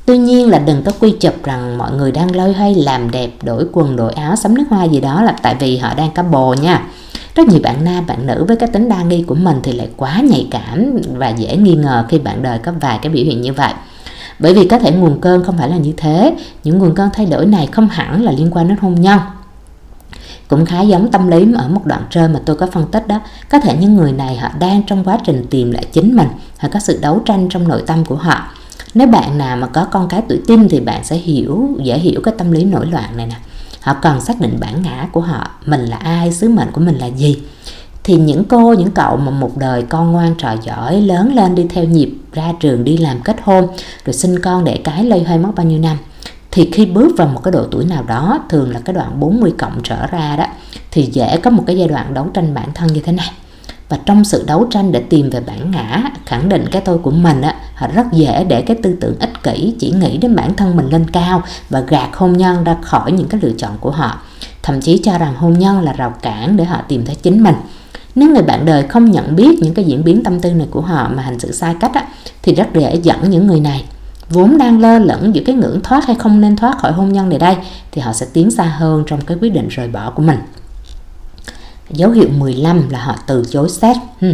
Tuy 0.06 0.18
nhiên 0.18 0.50
là 0.50 0.60
đừng 0.60 0.84
có 0.84 0.92
quy 1.00 1.12
chụp 1.20 1.44
rằng 1.44 1.78
mọi 1.78 1.92
người 1.92 2.12
đang 2.12 2.36
lôi 2.36 2.54
hay 2.54 2.76
làm 2.76 3.12
đẹp 3.12 3.30
đổi 3.44 3.66
quần 3.72 3.96
đổi 3.96 4.14
áo 4.14 4.36
sắm 4.36 4.56
nước 4.56 4.64
hoa 4.70 4.84
gì 4.84 5.02
đó 5.02 5.24
là 5.24 5.36
tại 5.42 5.56
vì 5.60 5.78
họ 5.78 5.94
đang 5.94 6.12
có 6.12 6.24
bồ 6.24 6.54
nha 6.54 6.82
rất 7.36 7.48
nhiều 7.48 7.60
bạn 7.64 7.84
nam, 7.84 8.06
bạn 8.08 8.28
nữ 8.28 8.46
với 8.48 8.58
cái 8.58 8.70
tính 8.74 8.90
đa 8.90 9.04
nghi 9.04 9.24
của 9.28 9.36
mình 9.36 9.58
thì 9.64 9.72
lại 9.72 9.90
quá 9.98 10.22
nhạy 10.22 10.48
cảm 10.52 11.00
và 11.16 11.30
dễ 11.30 11.58
nghi 11.58 11.74
ngờ 11.74 12.06
khi 12.10 12.20
bạn 12.20 12.44
đời 12.44 12.60
có 12.60 12.72
vài 12.82 13.00
cái 13.02 13.12
biểu 13.12 13.26
hiện 13.26 13.42
như 13.42 13.54
vậy. 13.54 13.74
Bởi 14.40 14.54
vì 14.54 14.68
có 14.68 14.80
thể 14.80 14.92
nguồn 14.92 15.22
cơn 15.22 15.44
không 15.44 15.58
phải 15.58 15.70
là 15.70 15.78
như 15.78 15.94
thế. 15.98 16.36
Những 16.64 16.80
nguồn 16.80 16.96
cơn 16.96 17.10
thay 17.14 17.26
đổi 17.26 17.46
này 17.46 17.68
không 17.72 17.88
hẳn 17.88 18.24
là 18.24 18.32
liên 18.32 18.50
quan 18.52 18.68
đến 18.68 18.78
hôn 18.82 19.02
nhân. 19.02 19.20
Cũng 20.48 20.66
khá 20.66 20.82
giống 20.82 21.12
tâm 21.12 21.28
lý 21.28 21.54
ở 21.54 21.68
một 21.68 21.86
đoạn 21.86 22.04
trên 22.10 22.34
mà 22.34 22.40
tôi 22.46 22.56
có 22.56 22.68
phân 22.68 22.88
tích 22.92 23.08
đó. 23.08 23.20
Có 23.50 23.60
thể 23.60 23.78
những 23.80 23.96
người 23.96 24.12
này 24.12 24.36
họ 24.36 24.50
đang 24.60 24.84
trong 24.84 25.04
quá 25.04 25.18
trình 25.26 25.46
tìm 25.50 25.72
lại 25.72 25.86
chính 25.92 26.16
mình, 26.16 26.28
họ 26.58 26.70
có 26.74 26.80
sự 26.80 27.00
đấu 27.02 27.22
tranh 27.26 27.48
trong 27.50 27.68
nội 27.68 27.84
tâm 27.88 28.06
của 28.06 28.16
họ. 28.16 28.48
Nếu 28.94 29.08
bạn 29.08 29.38
nào 29.38 29.58
mà 29.58 29.68
có 29.68 29.86
con 29.86 30.08
cái 30.08 30.22
tuổi 30.30 30.42
tin 30.48 30.70
thì 30.70 30.80
bạn 30.80 31.04
sẽ 31.04 31.16
hiểu, 31.16 31.70
dễ 31.84 32.00
hiểu 32.00 32.22
cái 32.24 32.34
tâm 32.38 32.52
lý 32.52 32.64
nổi 32.64 32.86
loạn 32.86 33.18
này 33.18 33.26
nè 33.26 33.36
họ 33.86 33.94
cần 34.02 34.22
xác 34.22 34.42
định 34.42 34.58
bản 34.60 34.82
ngã 34.82 35.08
của 35.12 35.22
họ, 35.22 35.50
mình 35.66 35.82
là 35.82 35.98
ai, 35.98 36.32
sứ 36.32 36.50
mệnh 36.50 36.72
của 36.72 36.82
mình 36.82 36.96
là 36.98 37.06
gì. 37.06 37.40
Thì 38.04 38.16
những 38.16 38.44
cô, 38.44 38.74
những 38.74 38.92
cậu 38.92 39.18
mà 39.18 39.32
một 39.32 39.58
đời 39.58 39.84
con 39.84 40.12
ngoan 40.12 40.36
trò 40.38 40.56
giỏi, 40.64 41.02
lớn 41.02 41.36
lên 41.36 41.56
đi 41.56 41.66
theo 41.70 41.84
nhịp 41.84 42.10
ra 42.34 42.54
trường, 42.60 42.84
đi 42.84 42.98
làm 42.98 43.22
kết 43.22 43.36
hôn, 43.44 43.68
rồi 44.06 44.14
sinh 44.14 44.40
con 44.40 44.64
để 44.64 44.82
cái 44.84 45.04
lây 45.04 45.24
hoay 45.24 45.40
mất 45.40 45.50
bao 45.56 45.66
nhiêu 45.66 45.80
năm. 45.80 45.98
Thì 46.52 46.70
khi 46.74 46.86
bước 46.86 47.18
vào 47.18 47.28
một 47.28 47.42
cái 47.44 47.52
độ 47.52 47.66
tuổi 47.72 47.86
nào 47.86 48.04
đó, 48.04 48.40
thường 48.50 48.72
là 48.72 48.80
cái 48.80 48.94
đoạn 48.94 49.20
40 49.20 49.54
cộng 49.58 49.80
trở 49.84 50.08
ra 50.08 50.36
đó, 50.36 50.46
thì 50.92 51.10
dễ 51.12 51.38
có 51.38 51.50
một 51.50 51.64
cái 51.68 51.78
giai 51.78 51.88
đoạn 51.88 52.14
đấu 52.14 52.28
tranh 52.34 52.54
bản 52.54 52.70
thân 52.74 52.88
như 52.94 53.02
thế 53.02 53.12
này 53.12 53.32
và 53.90 53.98
trong 54.06 54.24
sự 54.24 54.44
đấu 54.48 54.68
tranh 54.72 54.92
để 54.92 55.04
tìm 55.10 55.30
về 55.30 55.40
bản 55.40 55.72
ngã 55.72 56.04
khẳng 56.26 56.50
định 56.50 56.66
cái 56.72 56.82
tôi 56.86 56.98
của 56.98 57.12
mình 57.12 57.42
á 57.42 57.56
họ 57.76 57.88
rất 57.88 58.06
dễ 58.12 58.44
để 58.44 58.62
cái 58.62 58.78
tư 58.84 58.96
tưởng 59.02 59.20
ích 59.20 59.44
kỷ 59.44 59.76
chỉ 59.80 59.92
nghĩ 59.92 60.18
đến 60.18 60.36
bản 60.36 60.56
thân 60.56 60.78
mình 60.78 60.90
lên 60.90 61.10
cao 61.10 61.44
và 61.70 61.80
gạt 61.80 62.10
hôn 62.14 62.34
nhân 62.34 62.64
ra 62.64 62.78
khỏi 62.82 63.12
những 63.12 63.28
cái 63.28 63.42
lựa 63.44 63.52
chọn 63.58 63.72
của 63.80 63.92
họ. 63.92 64.22
Thậm 64.64 64.82
chí 64.82 65.02
cho 65.04 65.18
rằng 65.18 65.36
hôn 65.36 65.60
nhân 65.60 65.82
là 65.82 65.94
rào 65.94 66.14
cản 66.22 66.58
để 66.58 66.64
họ 66.64 66.82
tìm 66.88 67.06
thấy 67.06 67.16
chính 67.16 67.44
mình. 67.44 67.56
Nếu 68.16 68.30
người 68.30 68.44
bạn 68.44 68.66
đời 68.66 68.84
không 68.84 69.12
nhận 69.12 69.36
biết 69.36 69.60
những 69.62 69.74
cái 69.74 69.86
diễn 69.86 70.04
biến 70.04 70.24
tâm 70.24 70.40
tư 70.40 70.52
này 70.52 70.68
của 70.72 70.82
họ 70.82 71.10
mà 71.16 71.24
hành 71.24 71.40
xử 71.40 71.52
sai 71.52 71.76
cách 71.80 71.94
á, 71.94 72.06
thì 72.44 72.56
rất 72.56 72.68
dễ 72.74 72.96
dẫn 72.96 73.30
những 73.30 73.48
người 73.48 73.60
này. 73.60 73.86
Vốn 74.30 74.58
đang 74.58 74.80
lơ 74.80 75.00
lửng 75.00 75.36
giữa 75.36 75.42
cái 75.46 75.56
ngưỡng 75.56 75.82
thoát 75.84 76.06
hay 76.06 76.16
không 76.16 76.42
nên 76.42 76.56
thoát 76.56 76.78
khỏi 76.78 76.92
hôn 76.92 77.14
nhân 77.14 77.30
này 77.30 77.40
đây 77.40 77.56
thì 77.92 78.02
họ 78.02 78.14
sẽ 78.14 78.26
tiến 78.34 78.52
xa 78.52 78.64
hơn 78.64 79.04
trong 79.08 79.22
cái 79.22 79.38
quyết 79.42 79.54
định 79.54 79.68
rời 79.68 79.88
bỏ 79.88 80.12
của 80.16 80.22
mình. 80.22 80.38
Dấu 81.90 82.12
hiệu 82.12 82.30
15 82.38 82.90
là 82.90 83.04
họ 83.04 83.16
từ 83.28 83.44
chối 83.50 83.70
xét. 83.70 83.98
Hmm. 84.22 84.34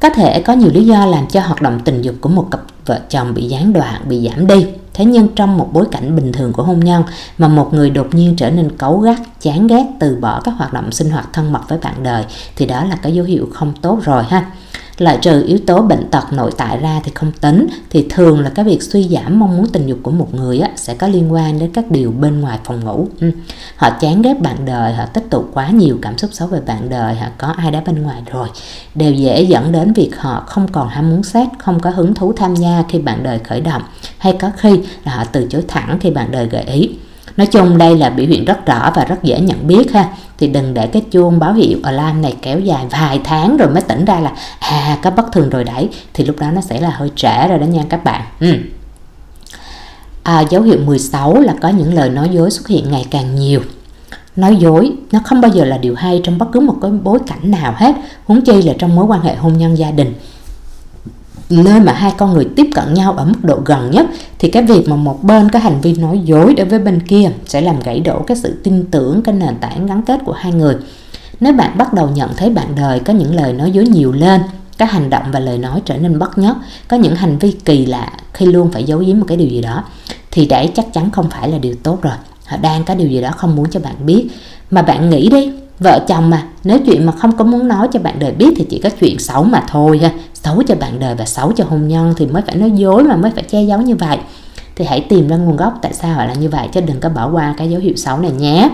có 0.00 0.10
thể 0.10 0.40
có 0.40 0.52
nhiều 0.52 0.70
lý 0.74 0.84
do 0.86 1.06
làm 1.06 1.26
cho 1.26 1.40
hoạt 1.40 1.62
động 1.62 1.80
tình 1.84 2.02
dục 2.02 2.14
của 2.20 2.28
một 2.28 2.48
cặp 2.50 2.60
vợ 2.86 3.00
chồng 3.08 3.34
bị 3.34 3.42
gián 3.42 3.72
đoạn, 3.72 4.02
bị 4.08 4.28
giảm 4.28 4.46
đi 4.46 4.66
thế 4.94 5.04
nhưng 5.04 5.28
trong 5.28 5.58
một 5.58 5.68
bối 5.72 5.84
cảnh 5.90 6.16
bình 6.16 6.32
thường 6.32 6.52
của 6.52 6.62
hôn 6.62 6.80
nhân 6.80 7.02
mà 7.38 7.48
một 7.48 7.74
người 7.74 7.90
đột 7.90 8.14
nhiên 8.14 8.36
trở 8.36 8.50
nên 8.50 8.76
cấu 8.76 8.98
gắt, 8.98 9.18
chán 9.40 9.66
ghét, 9.66 9.86
từ 10.00 10.16
bỏ 10.20 10.40
các 10.44 10.54
hoạt 10.56 10.72
động 10.72 10.92
sinh 10.92 11.10
hoạt 11.10 11.28
thân 11.32 11.52
mật 11.52 11.68
với 11.68 11.78
bạn 11.78 12.02
đời 12.02 12.24
thì 12.56 12.66
đó 12.66 12.84
là 12.84 12.96
cái 12.96 13.14
dấu 13.14 13.24
hiệu 13.24 13.48
không 13.52 13.72
tốt 13.82 13.98
rồi 14.04 14.24
ha 14.24 14.50
loại 15.00 15.18
trừ 15.22 15.44
yếu 15.46 15.58
tố 15.66 15.82
bệnh 15.82 16.10
tật 16.10 16.32
nội 16.32 16.50
tại 16.56 16.78
ra 16.78 17.00
thì 17.04 17.12
không 17.14 17.32
tính 17.32 17.66
thì 17.90 18.06
thường 18.10 18.40
là 18.40 18.50
cái 18.50 18.64
việc 18.64 18.82
suy 18.82 19.08
giảm 19.08 19.38
mong 19.38 19.56
muốn 19.56 19.66
tình 19.66 19.86
dục 19.86 19.98
của 20.02 20.10
một 20.10 20.34
người 20.34 20.58
á, 20.58 20.70
sẽ 20.76 20.94
có 20.94 21.08
liên 21.08 21.32
quan 21.32 21.58
đến 21.58 21.70
các 21.72 21.90
điều 21.90 22.10
bên 22.10 22.40
ngoài 22.40 22.58
phòng 22.64 22.84
ngủ. 22.84 23.08
Ừ. 23.20 23.30
họ 23.76 23.90
chán 23.90 24.22
ghét 24.22 24.40
bạn 24.40 24.56
đời 24.64 24.94
họ 24.94 25.06
tích 25.06 25.24
tụ 25.30 25.44
quá 25.54 25.70
nhiều 25.70 25.98
cảm 26.02 26.18
xúc 26.18 26.30
xấu 26.32 26.48
về 26.48 26.60
bạn 26.60 26.90
đời 26.90 27.14
họ 27.14 27.26
có 27.38 27.46
ai 27.46 27.70
đó 27.70 27.80
bên 27.86 28.02
ngoài 28.02 28.22
rồi. 28.32 28.48
Đều 28.94 29.12
dễ 29.12 29.42
dẫn 29.42 29.72
đến 29.72 29.92
việc 29.92 30.10
họ 30.18 30.44
không 30.46 30.68
còn 30.72 30.88
ham 30.88 31.10
muốn 31.10 31.22
xét 31.22 31.48
không 31.58 31.80
có 31.80 31.90
hứng 31.90 32.14
thú 32.14 32.32
tham 32.32 32.54
gia 32.54 32.84
khi 32.88 32.98
bạn 32.98 33.22
đời 33.22 33.38
khởi 33.38 33.60
động 33.60 33.82
hay 34.18 34.36
có 34.40 34.50
khi 34.56 34.80
là 35.04 35.14
họ 35.14 35.24
từ 35.32 35.46
chối 35.50 35.64
thẳng 35.68 35.98
khi 36.00 36.10
bạn 36.10 36.30
đời 36.30 36.46
gợi 36.46 36.62
ý. 36.62 36.90
Nói 37.40 37.46
chung 37.46 37.78
đây 37.78 37.96
là 37.96 38.10
biểu 38.10 38.26
hiện 38.26 38.44
rất 38.44 38.66
rõ 38.66 38.92
và 38.94 39.04
rất 39.04 39.22
dễ 39.22 39.40
nhận 39.40 39.66
biết 39.66 39.92
ha. 39.92 40.08
Thì 40.38 40.48
đừng 40.48 40.74
để 40.74 40.86
cái 40.86 41.02
chuông 41.10 41.38
báo 41.38 41.52
hiệu 41.52 41.78
alarm 41.82 42.22
này 42.22 42.36
kéo 42.42 42.60
dài 42.60 42.86
vài 42.90 43.20
tháng 43.24 43.56
rồi 43.56 43.68
mới 43.68 43.82
tỉnh 43.82 44.04
ra 44.04 44.20
là 44.20 44.32
À 44.60 44.98
có 45.02 45.10
bất 45.10 45.32
thường 45.32 45.50
rồi 45.50 45.64
đấy. 45.64 45.88
Thì 46.14 46.24
lúc 46.24 46.38
đó 46.38 46.50
nó 46.50 46.60
sẽ 46.60 46.80
là 46.80 46.90
hơi 46.90 47.10
trễ 47.16 47.48
rồi 47.48 47.58
đó 47.58 47.66
nha 47.66 47.82
các 47.88 48.04
bạn. 48.04 48.22
Ừ. 48.40 48.54
à, 50.22 50.40
Dấu 50.40 50.62
hiệu 50.62 50.78
16 50.86 51.40
là 51.40 51.54
có 51.60 51.68
những 51.68 51.94
lời 51.94 52.10
nói 52.10 52.28
dối 52.32 52.50
xuất 52.50 52.68
hiện 52.68 52.90
ngày 52.90 53.06
càng 53.10 53.34
nhiều. 53.34 53.60
Nói 54.36 54.56
dối 54.56 54.92
nó 55.12 55.20
không 55.24 55.40
bao 55.40 55.50
giờ 55.50 55.64
là 55.64 55.78
điều 55.78 55.94
hay 55.94 56.20
trong 56.24 56.38
bất 56.38 56.46
cứ 56.52 56.60
một 56.60 56.76
cái 56.82 56.90
bối 56.90 57.18
cảnh 57.26 57.50
nào 57.50 57.74
hết. 57.76 57.94
Huống 58.24 58.40
chi 58.40 58.62
là 58.62 58.72
trong 58.78 58.96
mối 58.96 59.04
quan 59.04 59.20
hệ 59.20 59.34
hôn 59.34 59.58
nhân 59.58 59.78
gia 59.78 59.90
đình 59.90 60.14
nơi 61.50 61.80
mà 61.80 61.92
hai 61.92 62.12
con 62.16 62.34
người 62.34 62.48
tiếp 62.56 62.66
cận 62.74 62.94
nhau 62.94 63.12
ở 63.12 63.24
mức 63.24 63.38
độ 63.42 63.60
gần 63.64 63.90
nhất, 63.90 64.06
thì 64.38 64.50
cái 64.50 64.62
việc 64.62 64.88
mà 64.88 64.96
một 64.96 65.24
bên 65.24 65.48
có 65.48 65.58
hành 65.58 65.80
vi 65.80 65.92
nói 65.92 66.20
dối 66.24 66.54
đối 66.54 66.66
với 66.66 66.78
bên 66.78 67.00
kia 67.00 67.30
sẽ 67.46 67.60
làm 67.60 67.80
gãy 67.80 68.00
đổ 68.00 68.22
cái 68.26 68.36
sự 68.36 68.60
tin 68.64 68.84
tưởng, 68.90 69.22
cái 69.22 69.34
nền 69.34 69.54
tảng 69.60 69.86
gắn 69.86 70.02
kết 70.02 70.20
của 70.24 70.32
hai 70.32 70.52
người. 70.52 70.76
Nếu 71.40 71.52
bạn 71.52 71.78
bắt 71.78 71.94
đầu 71.94 72.08
nhận 72.14 72.30
thấy 72.36 72.50
bạn 72.50 72.68
đời 72.76 73.00
có 73.00 73.12
những 73.12 73.34
lời 73.34 73.52
nói 73.52 73.70
dối 73.70 73.86
nhiều 73.86 74.12
lên 74.12 74.40
các 74.78 74.90
hành 74.90 75.10
động 75.10 75.24
và 75.32 75.40
lời 75.40 75.58
nói 75.58 75.82
trở 75.84 75.96
nên 75.96 76.18
bất 76.18 76.38
nhất, 76.38 76.56
có 76.88 76.96
những 76.96 77.14
hành 77.14 77.38
vi 77.38 77.52
kỳ 77.52 77.86
lạ 77.86 78.12
khi 78.32 78.46
luôn 78.46 78.70
phải 78.72 78.84
giấu 78.84 78.98
giếm 78.98 79.18
một 79.18 79.26
cái 79.28 79.36
điều 79.36 79.48
gì 79.48 79.60
đó, 79.60 79.84
thì 80.30 80.46
đấy 80.46 80.70
chắc 80.74 80.92
chắn 80.92 81.10
không 81.10 81.30
phải 81.30 81.48
là 81.48 81.58
điều 81.58 81.74
tốt 81.82 82.02
rồi. 82.02 82.14
Họ 82.46 82.56
đang 82.56 82.84
có 82.84 82.94
điều 82.94 83.08
gì 83.08 83.20
đó 83.20 83.30
không 83.36 83.56
muốn 83.56 83.70
cho 83.70 83.80
bạn 83.80 83.94
biết. 84.06 84.28
Mà 84.70 84.82
bạn 84.82 85.10
nghĩ 85.10 85.28
đi 85.28 85.52
vợ 85.80 86.04
chồng 86.08 86.30
mà, 86.30 86.42
nếu 86.64 86.78
chuyện 86.86 87.06
mà 87.06 87.12
không 87.12 87.36
có 87.36 87.44
muốn 87.44 87.68
nói 87.68 87.88
cho 87.92 88.00
bạn 88.00 88.18
đời 88.18 88.32
biết 88.32 88.54
thì 88.56 88.66
chỉ 88.70 88.80
có 88.82 88.90
chuyện 89.00 89.18
xấu 89.18 89.44
mà 89.44 89.64
thôi 89.68 89.98
ha. 89.98 90.10
Xấu 90.34 90.62
cho 90.62 90.74
bạn 90.74 90.98
đời 90.98 91.14
và 91.14 91.24
xấu 91.24 91.52
cho 91.52 91.64
hôn 91.68 91.88
nhân 91.88 92.14
thì 92.16 92.26
mới 92.26 92.42
phải 92.46 92.56
nói 92.56 92.70
dối 92.70 93.04
mà, 93.04 93.16
mới 93.16 93.30
phải 93.30 93.42
che 93.42 93.62
giấu 93.62 93.80
như 93.80 93.96
vậy. 93.96 94.18
Thì 94.76 94.84
hãy 94.84 95.00
tìm 95.08 95.28
ra 95.28 95.36
nguồn 95.36 95.56
gốc 95.56 95.78
tại 95.82 95.92
sao 95.92 96.14
họ 96.14 96.24
là 96.24 96.34
như 96.34 96.48
vậy 96.48 96.68
chứ 96.72 96.80
đừng 96.80 97.00
có 97.00 97.08
bỏ 97.08 97.30
qua 97.32 97.54
cái 97.58 97.70
dấu 97.70 97.80
hiệu 97.80 97.94
xấu 97.96 98.18
này 98.18 98.30
nhé. 98.30 98.70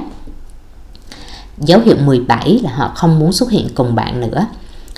Dấu 1.59 1.81
hiệu 1.81 1.97
17 2.05 2.61
là 2.63 2.71
họ 2.75 2.93
không 2.95 3.19
muốn 3.19 3.33
xuất 3.33 3.51
hiện 3.51 3.69
cùng 3.75 3.95
bạn 3.95 4.21
nữa. 4.21 4.47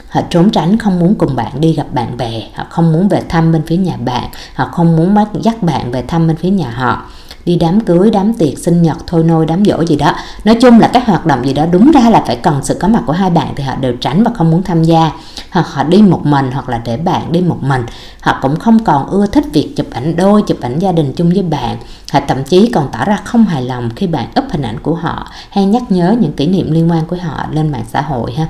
Họ 0.08 0.20
trốn 0.30 0.50
tránh 0.50 0.78
không 0.78 0.98
muốn 0.98 1.14
cùng 1.14 1.36
bạn 1.36 1.60
đi 1.60 1.72
gặp 1.72 1.86
bạn 1.92 2.16
bè, 2.16 2.42
họ 2.54 2.64
không 2.70 2.92
muốn 2.92 3.08
về 3.08 3.22
thăm 3.28 3.52
bên 3.52 3.62
phía 3.66 3.76
nhà 3.76 3.96
bạn, 3.96 4.24
họ 4.54 4.68
không 4.72 4.96
muốn 4.96 5.14
bắt 5.14 5.28
dắt 5.42 5.62
bạn 5.62 5.90
về 5.90 6.02
thăm 6.02 6.26
bên 6.26 6.36
phía 6.36 6.50
nhà 6.50 6.70
họ 6.70 7.10
đi 7.44 7.56
đám 7.56 7.80
cưới, 7.80 8.10
đám 8.10 8.34
tiệc, 8.34 8.58
sinh 8.58 8.82
nhật, 8.82 8.96
thôi 9.06 9.24
nôi, 9.24 9.46
đám 9.46 9.64
dỗ 9.64 9.84
gì 9.84 9.96
đó. 9.96 10.14
Nói 10.44 10.54
chung 10.54 10.80
là 10.80 10.88
các 10.88 11.06
hoạt 11.06 11.26
động 11.26 11.46
gì 11.46 11.52
đó 11.52 11.66
đúng 11.72 11.90
ra 11.90 12.10
là 12.10 12.22
phải 12.26 12.36
cần 12.36 12.60
sự 12.62 12.74
có 12.74 12.88
mặt 12.88 13.02
của 13.06 13.12
hai 13.12 13.30
bạn 13.30 13.52
thì 13.56 13.64
họ 13.64 13.74
đều 13.80 13.96
tránh 13.96 14.22
và 14.22 14.30
không 14.34 14.50
muốn 14.50 14.62
tham 14.62 14.82
gia. 14.82 15.10
Hoặc 15.50 15.66
họ 15.68 15.82
đi 15.82 16.02
một 16.02 16.26
mình, 16.26 16.50
hoặc 16.52 16.68
là 16.68 16.78
để 16.84 16.96
bạn 16.96 17.32
đi 17.32 17.40
một 17.40 17.58
mình. 17.62 17.82
Họ 18.20 18.38
cũng 18.42 18.56
không 18.56 18.84
còn 18.84 19.06
ưa 19.06 19.26
thích 19.26 19.44
việc 19.52 19.72
chụp 19.76 19.86
ảnh 19.90 20.16
đôi, 20.16 20.42
chụp 20.42 20.60
ảnh 20.60 20.78
gia 20.78 20.92
đình 20.92 21.12
chung 21.16 21.30
với 21.30 21.42
bạn. 21.42 21.76
Họ 22.12 22.20
thậm 22.28 22.44
chí 22.44 22.70
còn 22.74 22.88
tỏ 22.92 23.04
ra 23.04 23.16
không 23.24 23.44
hài 23.44 23.62
lòng 23.62 23.90
khi 23.96 24.06
bạn 24.06 24.26
up 24.38 24.44
hình 24.50 24.62
ảnh 24.62 24.78
của 24.82 24.94
họ 24.94 25.28
hay 25.50 25.64
nhắc 25.64 25.82
nhớ 25.88 26.16
những 26.20 26.32
kỷ 26.32 26.46
niệm 26.46 26.72
liên 26.72 26.90
quan 26.90 27.06
của 27.06 27.16
họ 27.22 27.46
lên 27.52 27.72
mạng 27.72 27.84
xã 27.92 28.00
hội 28.00 28.32
ha 28.32 28.46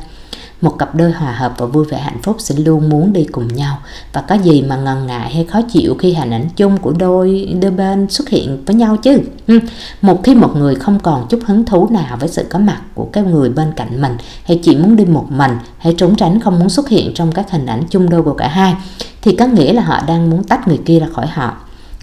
một 0.60 0.78
cặp 0.78 0.94
đôi 0.94 1.12
hòa 1.12 1.32
hợp 1.32 1.54
và 1.58 1.66
vui 1.66 1.84
vẻ 1.84 1.98
hạnh 1.98 2.22
phúc 2.22 2.36
sẽ 2.38 2.54
luôn 2.54 2.88
muốn 2.88 3.12
đi 3.12 3.24
cùng 3.24 3.48
nhau. 3.48 3.78
Và 4.12 4.20
có 4.20 4.34
gì 4.34 4.62
mà 4.62 4.76
ngần 4.76 5.06
ngại 5.06 5.34
hay 5.34 5.44
khó 5.44 5.60
chịu 5.62 5.96
khi 5.98 6.12
hình 6.14 6.30
ảnh 6.30 6.48
chung 6.56 6.76
của 6.76 6.92
đôi 6.98 7.56
đôi 7.62 7.70
bên 7.70 8.10
xuất 8.10 8.28
hiện 8.28 8.64
với 8.66 8.74
nhau 8.76 8.96
chứ? 8.96 9.18
Ừ. 9.46 9.58
Một 10.02 10.24
khi 10.24 10.34
một 10.34 10.56
người 10.56 10.74
không 10.74 11.00
còn 11.00 11.26
chút 11.28 11.40
hứng 11.46 11.64
thú 11.64 11.88
nào 11.90 12.16
với 12.20 12.28
sự 12.28 12.46
có 12.50 12.58
mặt 12.58 12.80
của 12.94 13.04
cái 13.12 13.24
người 13.24 13.50
bên 13.50 13.72
cạnh 13.76 14.02
mình, 14.02 14.16
hay 14.44 14.60
chỉ 14.62 14.76
muốn 14.76 14.96
đi 14.96 15.04
một 15.04 15.26
mình, 15.30 15.52
hay 15.78 15.94
trốn 15.98 16.16
tránh 16.16 16.40
không 16.40 16.58
muốn 16.58 16.68
xuất 16.68 16.88
hiện 16.88 17.14
trong 17.14 17.32
các 17.32 17.50
hình 17.50 17.66
ảnh 17.66 17.82
chung 17.90 18.10
đôi 18.10 18.22
của 18.22 18.34
cả 18.34 18.48
hai, 18.48 18.74
thì 19.22 19.36
có 19.36 19.46
nghĩa 19.46 19.72
là 19.72 19.82
họ 19.82 20.00
đang 20.06 20.30
muốn 20.30 20.44
tách 20.44 20.68
người 20.68 20.78
kia 20.84 21.00
ra 21.00 21.06
khỏi 21.12 21.26
họ. 21.26 21.56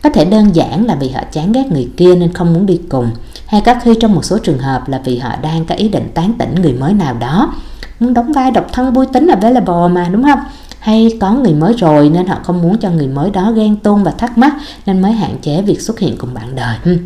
Có 0.04 0.10
thể 0.10 0.26
đơn 0.26 0.56
giản 0.56 0.86
là 0.86 0.96
vì 0.96 1.10
họ 1.10 1.22
chán 1.32 1.52
ghét 1.52 1.66
người 1.72 1.90
kia 1.98 2.16
nên 2.16 2.34
không 2.34 2.54
muốn 2.54 2.66
đi 2.66 2.82
cùng, 2.90 3.12
hay 3.46 3.62
có 3.62 3.76
khi 3.84 3.94
trong 4.02 4.16
một 4.16 4.26
số 4.26 4.38
trường 4.38 4.60
hợp 4.60 4.90
là 4.90 5.02
vì 5.06 5.18
họ 5.18 5.36
đang 5.42 5.66
có 5.66 5.76
ý 5.76 5.90
định 5.90 6.12
tán 6.14 6.34
tỉnh 6.40 6.56
người 6.62 6.74
mới 6.74 6.94
nào 6.94 7.14
đó 7.20 7.54
muốn 8.00 8.14
đóng 8.14 8.32
vai 8.32 8.52
độc 8.52 8.66
thân 8.74 8.94
vui 8.94 9.06
tính 9.06 9.28
available 9.28 9.88
mà, 9.92 10.10
đúng 10.12 10.24
không? 10.24 10.40
Hay 10.80 11.18
có 11.22 11.32
người 11.32 11.54
mới 11.54 11.74
rồi 11.74 12.10
nên 12.10 12.28
họ 12.28 12.38
không 12.44 12.62
muốn 12.62 12.78
cho 12.78 12.90
người 12.90 13.08
mới 13.08 13.30
đó 13.30 13.52
ghen 13.52 13.76
tuông 13.76 14.04
và 14.04 14.12
thắc 14.12 14.38
mắc 14.38 14.54
nên 14.86 15.02
mới 15.02 15.12
hạn 15.12 15.38
chế 15.42 15.62
việc 15.62 15.82
xuất 15.82 16.00
hiện 16.00 16.18
cùng 16.18 16.34
bạn 16.34 16.56
đời. 16.56 16.78
Hmm. 16.84 16.98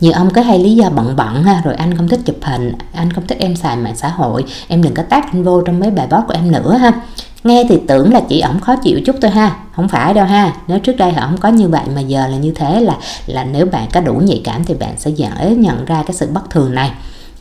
nhiều 0.00 0.12
ông 0.12 0.30
có 0.30 0.42
hay 0.42 0.58
lý 0.58 0.74
do 0.74 0.90
bận 0.90 1.16
bận 1.16 1.42
ha, 1.42 1.62
rồi 1.64 1.74
anh 1.74 1.96
không 1.96 2.08
thích 2.08 2.20
chụp 2.24 2.36
hình, 2.42 2.72
anh 2.94 3.12
không 3.12 3.26
thích 3.26 3.38
em 3.40 3.56
xài 3.56 3.76
mạng 3.76 3.96
xã 3.96 4.08
hội, 4.08 4.44
em 4.68 4.82
đừng 4.82 4.94
có 4.94 5.02
tác 5.02 5.32
anh 5.32 5.44
vô 5.44 5.62
trong 5.62 5.80
mấy 5.80 5.90
bài 5.90 6.06
post 6.10 6.26
của 6.26 6.34
em 6.34 6.52
nữa 6.52 6.76
ha. 6.76 6.92
Nghe 7.44 7.64
thì 7.68 7.78
tưởng 7.88 8.12
là 8.12 8.20
chị 8.20 8.40
ổng 8.40 8.60
khó 8.60 8.76
chịu 8.76 9.00
chút 9.06 9.16
thôi 9.22 9.30
ha, 9.30 9.56
không 9.76 9.88
phải 9.88 10.14
đâu 10.14 10.24
ha. 10.24 10.52
Nếu 10.68 10.78
trước 10.78 10.96
đây 10.96 11.12
họ 11.12 11.26
không 11.26 11.38
có 11.38 11.48
như 11.48 11.68
vậy 11.68 11.82
mà 11.94 12.00
giờ 12.00 12.26
là 12.26 12.36
như 12.36 12.52
thế 12.54 12.80
là 12.80 12.96
là 13.26 13.44
nếu 13.44 13.66
bạn 13.66 13.88
có 13.92 14.00
đủ 14.00 14.14
nhạy 14.14 14.40
cảm 14.44 14.64
thì 14.64 14.74
bạn 14.74 14.94
sẽ 14.98 15.10
dễ 15.10 15.54
nhận 15.56 15.84
ra 15.84 16.02
cái 16.06 16.14
sự 16.14 16.28
bất 16.32 16.50
thường 16.50 16.74
này 16.74 16.90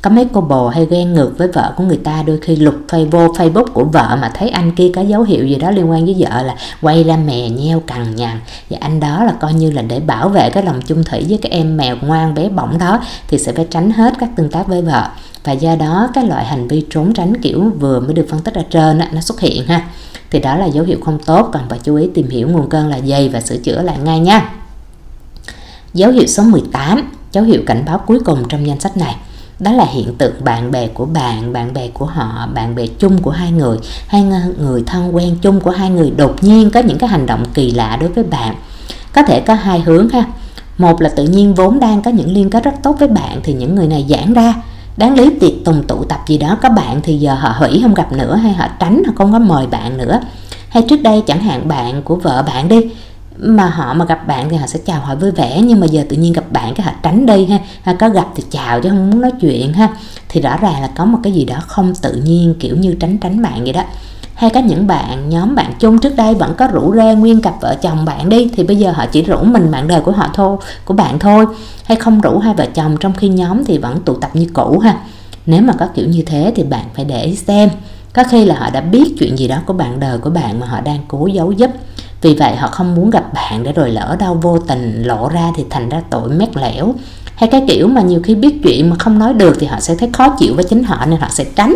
có 0.01 0.09
mấy 0.09 0.27
cô 0.33 0.41
bồ 0.41 0.67
hay 0.67 0.87
ghen 0.89 1.13
ngược 1.13 1.37
với 1.37 1.47
vợ 1.47 1.73
của 1.77 1.83
người 1.83 1.97
ta 1.97 2.23
đôi 2.27 2.37
khi 2.41 2.55
lục 2.55 2.75
Facebook, 2.87 3.33
Facebook 3.33 3.65
của 3.73 3.83
vợ 3.83 4.17
mà 4.21 4.31
thấy 4.33 4.49
anh 4.49 4.71
kia 4.75 4.91
có 4.95 5.01
dấu 5.01 5.23
hiệu 5.23 5.47
gì 5.47 5.55
đó 5.55 5.71
liên 5.71 5.91
quan 5.91 6.05
với 6.05 6.15
vợ 6.19 6.43
là 6.43 6.55
quay 6.81 7.03
ra 7.03 7.17
mè 7.17 7.49
nheo 7.49 7.79
cằn 7.79 8.15
nhằn. 8.15 8.39
Và 8.69 8.77
anh 8.81 8.99
đó 8.99 9.23
là 9.23 9.31
coi 9.31 9.53
như 9.53 9.71
là 9.71 9.81
để 9.81 9.99
bảo 9.99 10.29
vệ 10.29 10.49
cái 10.49 10.63
lòng 10.63 10.81
chung 10.81 11.03
thủy 11.03 11.25
với 11.29 11.37
cái 11.41 11.51
em 11.51 11.77
mèo 11.77 11.95
ngoan 12.01 12.33
bé 12.33 12.49
bỏng 12.49 12.77
đó 12.77 12.99
thì 13.27 13.37
sẽ 13.37 13.51
phải 13.51 13.67
tránh 13.69 13.91
hết 13.91 14.13
các 14.19 14.29
tương 14.35 14.49
tác 14.49 14.67
với 14.67 14.81
vợ. 14.81 15.09
Và 15.43 15.51
do 15.51 15.75
đó 15.75 16.09
cái 16.13 16.25
loại 16.25 16.45
hành 16.45 16.67
vi 16.67 16.85
trốn 16.89 17.13
tránh 17.13 17.41
kiểu 17.41 17.71
vừa 17.79 17.99
mới 17.99 18.13
được 18.13 18.27
phân 18.29 18.39
tích 18.41 18.53
ở 18.53 18.63
trên 18.69 18.97
đó, 18.97 19.05
nó 19.11 19.21
xuất 19.21 19.39
hiện 19.39 19.65
ha. 19.67 19.87
Thì 20.31 20.39
đó 20.39 20.57
là 20.57 20.65
dấu 20.65 20.85
hiệu 20.85 20.97
không 21.05 21.19
tốt 21.25 21.49
cần 21.53 21.61
phải 21.69 21.79
chú 21.83 21.95
ý 21.95 22.09
tìm 22.13 22.29
hiểu 22.29 22.49
nguồn 22.49 22.69
cơn 22.69 22.87
là 22.87 22.97
gì 22.97 23.29
và 23.33 23.41
sửa 23.41 23.57
chữa 23.57 23.81
lại 23.81 23.97
ngay 24.03 24.19
nha. 24.19 24.53
Dấu 25.93 26.11
hiệu 26.11 26.27
số 26.27 26.43
18 26.43 27.11
dấu 27.31 27.43
hiệu 27.43 27.61
cảnh 27.65 27.83
báo 27.85 27.97
cuối 27.97 28.19
cùng 28.25 28.47
trong 28.49 28.67
danh 28.67 28.79
sách 28.79 28.97
này 28.97 29.15
đó 29.59 29.71
là 29.71 29.85
hiện 29.85 30.15
tượng 30.17 30.33
bạn 30.43 30.71
bè 30.71 30.87
của 30.87 31.05
bạn 31.05 31.53
bạn 31.53 31.73
bè 31.73 31.87
của 31.87 32.05
họ, 32.05 32.47
bạn 32.53 32.75
bè 32.75 32.87
chung 32.87 33.21
của 33.21 33.31
hai 33.31 33.51
người 33.51 33.77
hay 34.07 34.23
người 34.57 34.83
thân 34.85 35.15
quen 35.15 35.37
chung 35.41 35.59
của 35.59 35.71
hai 35.71 35.89
người 35.89 36.11
đột 36.17 36.43
nhiên 36.43 36.69
có 36.69 36.79
những 36.79 36.97
cái 36.97 37.09
hành 37.09 37.25
động 37.25 37.43
kỳ 37.53 37.71
lạ 37.71 37.97
đối 38.01 38.09
với 38.09 38.23
bạn. 38.23 38.55
Có 39.13 39.23
thể 39.23 39.39
có 39.39 39.53
hai 39.53 39.79
hướng 39.79 40.09
ha. 40.09 40.23
Một 40.77 41.01
là 41.01 41.09
tự 41.09 41.23
nhiên 41.23 41.53
vốn 41.53 41.79
đang 41.79 42.01
có 42.01 42.11
những 42.11 42.31
liên 42.31 42.49
kết 42.49 42.63
rất 42.63 42.73
tốt 42.83 42.95
với 42.99 43.07
bạn 43.07 43.39
thì 43.43 43.53
những 43.53 43.75
người 43.75 43.87
này 43.87 44.05
giãn 44.09 44.33
ra. 44.33 44.53
Đáng 44.97 45.15
lý 45.17 45.29
tiệc 45.39 45.65
tùng 45.65 45.83
tụ 45.87 46.03
tập 46.03 46.19
gì 46.27 46.37
đó, 46.37 46.57
có 46.61 46.69
bạn 46.69 46.99
thì 47.03 47.17
giờ 47.17 47.33
họ 47.33 47.55
hủy 47.57 47.79
không 47.83 47.93
gặp 47.93 48.11
nữa 48.11 48.35
hay 48.35 48.53
họ 48.53 48.67
tránh, 48.79 49.03
họ 49.05 49.13
không 49.15 49.31
có 49.31 49.39
mời 49.39 49.67
bạn 49.67 49.97
nữa. 49.97 50.19
Hay 50.69 50.83
trước 50.89 51.01
đây 51.01 51.23
chẳng 51.27 51.39
hạn 51.39 51.67
bạn 51.67 52.01
của 52.01 52.15
vợ 52.15 52.43
bạn 52.47 52.69
đi 52.69 52.77
mà 53.39 53.65
họ 53.65 53.93
mà 53.93 54.05
gặp 54.05 54.27
bạn 54.27 54.49
thì 54.49 54.57
họ 54.57 54.67
sẽ 54.67 54.79
chào 54.85 54.99
hỏi 54.99 55.15
vui 55.15 55.31
vẻ, 55.31 55.61
nhưng 55.61 55.79
mà 55.79 55.87
giờ 55.87 56.05
tự 56.09 56.15
nhiên 56.15 56.33
gặp 56.33 56.51
bạn 56.51 56.73
cái 56.75 56.85
họ 56.85 56.91
tránh 57.03 57.25
đi 57.25 57.45
ha 57.45 57.59
hay 57.81 57.95
có 57.95 58.09
gặp 58.09 58.27
thì 58.35 58.43
chào 58.51 58.81
chứ 58.81 58.89
không 58.89 59.09
muốn 59.09 59.21
nói 59.21 59.31
chuyện 59.41 59.73
ha. 59.73 59.87
Thì 60.29 60.41
rõ 60.41 60.57
ràng 60.57 60.81
là 60.81 60.89
có 60.95 61.05
một 61.05 61.19
cái 61.23 61.33
gì 61.33 61.45
đó 61.45 61.55
không 61.67 61.93
tự 62.01 62.21
nhiên, 62.25 62.55
kiểu 62.59 62.75
như 62.75 62.95
tránh 62.99 63.17
tránh 63.17 63.41
bạn 63.41 63.63
vậy 63.63 63.73
đó. 63.73 63.83
Hay 64.33 64.49
có 64.49 64.59
những 64.59 64.87
bạn, 64.87 65.29
nhóm 65.29 65.55
bạn 65.55 65.73
chung 65.79 65.99
trước 65.99 66.15
đây 66.15 66.35
vẫn 66.35 66.53
có 66.57 66.67
rủ 66.67 66.93
rê 66.95 67.15
nguyên 67.15 67.41
cặp 67.41 67.61
vợ 67.61 67.75
chồng 67.81 68.05
bạn 68.05 68.29
đi, 68.29 68.49
thì 68.55 68.63
bây 68.63 68.75
giờ 68.75 68.91
họ 68.91 69.05
chỉ 69.05 69.21
rủ 69.21 69.37
mình 69.43 69.71
bạn 69.71 69.87
đời 69.87 70.01
của 70.01 70.11
họ 70.11 70.29
thôi 70.33 70.57
của 70.85 70.93
bạn 70.93 71.19
thôi. 71.19 71.45
Hay 71.85 71.97
không 71.97 72.21
rủ 72.21 72.39
hai 72.39 72.53
vợ 72.53 72.65
chồng 72.73 72.97
trong 72.99 73.13
khi 73.13 73.27
nhóm 73.29 73.65
thì 73.65 73.77
vẫn 73.77 73.99
tụ 74.05 74.13
tập 74.13 74.29
như 74.33 74.47
cũ 74.53 74.79
ha. 74.79 74.97
Nếu 75.45 75.61
mà 75.61 75.73
có 75.73 75.87
kiểu 75.95 76.07
như 76.07 76.23
thế 76.25 76.53
thì 76.55 76.63
bạn 76.63 76.85
phải 76.95 77.05
để 77.05 77.23
ý 77.23 77.35
xem. 77.35 77.69
Có 78.13 78.23
khi 78.23 78.45
là 78.45 78.55
họ 78.55 78.69
đã 78.69 78.81
biết 78.81 79.15
chuyện 79.19 79.37
gì 79.37 79.47
đó 79.47 79.57
của 79.65 79.73
bạn 79.73 79.99
đời 79.99 80.17
của 80.17 80.29
bạn 80.29 80.59
mà 80.59 80.67
họ 80.67 80.81
đang 80.81 80.99
cố 81.07 81.27
giấu 81.27 81.51
giúp 81.51 81.71
vì 82.21 82.35
vậy 82.35 82.55
họ 82.55 82.67
không 82.67 82.95
muốn 82.95 83.09
gặp 83.09 83.33
bạn 83.33 83.63
để 83.63 83.71
rồi 83.71 83.91
lỡ 83.91 84.15
đau 84.19 84.33
vô 84.41 84.59
tình 84.59 85.03
lộ 85.03 85.29
ra 85.29 85.51
thì 85.55 85.65
thành 85.69 85.89
ra 85.89 86.01
tội 86.09 86.29
mét 86.29 86.57
lẻo. 86.57 86.93
Hay 87.35 87.49
cái 87.49 87.65
kiểu 87.67 87.87
mà 87.87 88.01
nhiều 88.01 88.21
khi 88.23 88.35
biết 88.35 88.59
chuyện 88.63 88.89
mà 88.89 88.95
không 88.99 89.19
nói 89.19 89.33
được 89.33 89.55
thì 89.59 89.67
họ 89.67 89.79
sẽ 89.79 89.95
thấy 89.95 90.09
khó 90.13 90.35
chịu 90.39 90.53
với 90.55 90.63
chính 90.63 90.83
họ 90.83 91.05
nên 91.05 91.19
họ 91.19 91.27
sẽ 91.31 91.45
tránh 91.55 91.75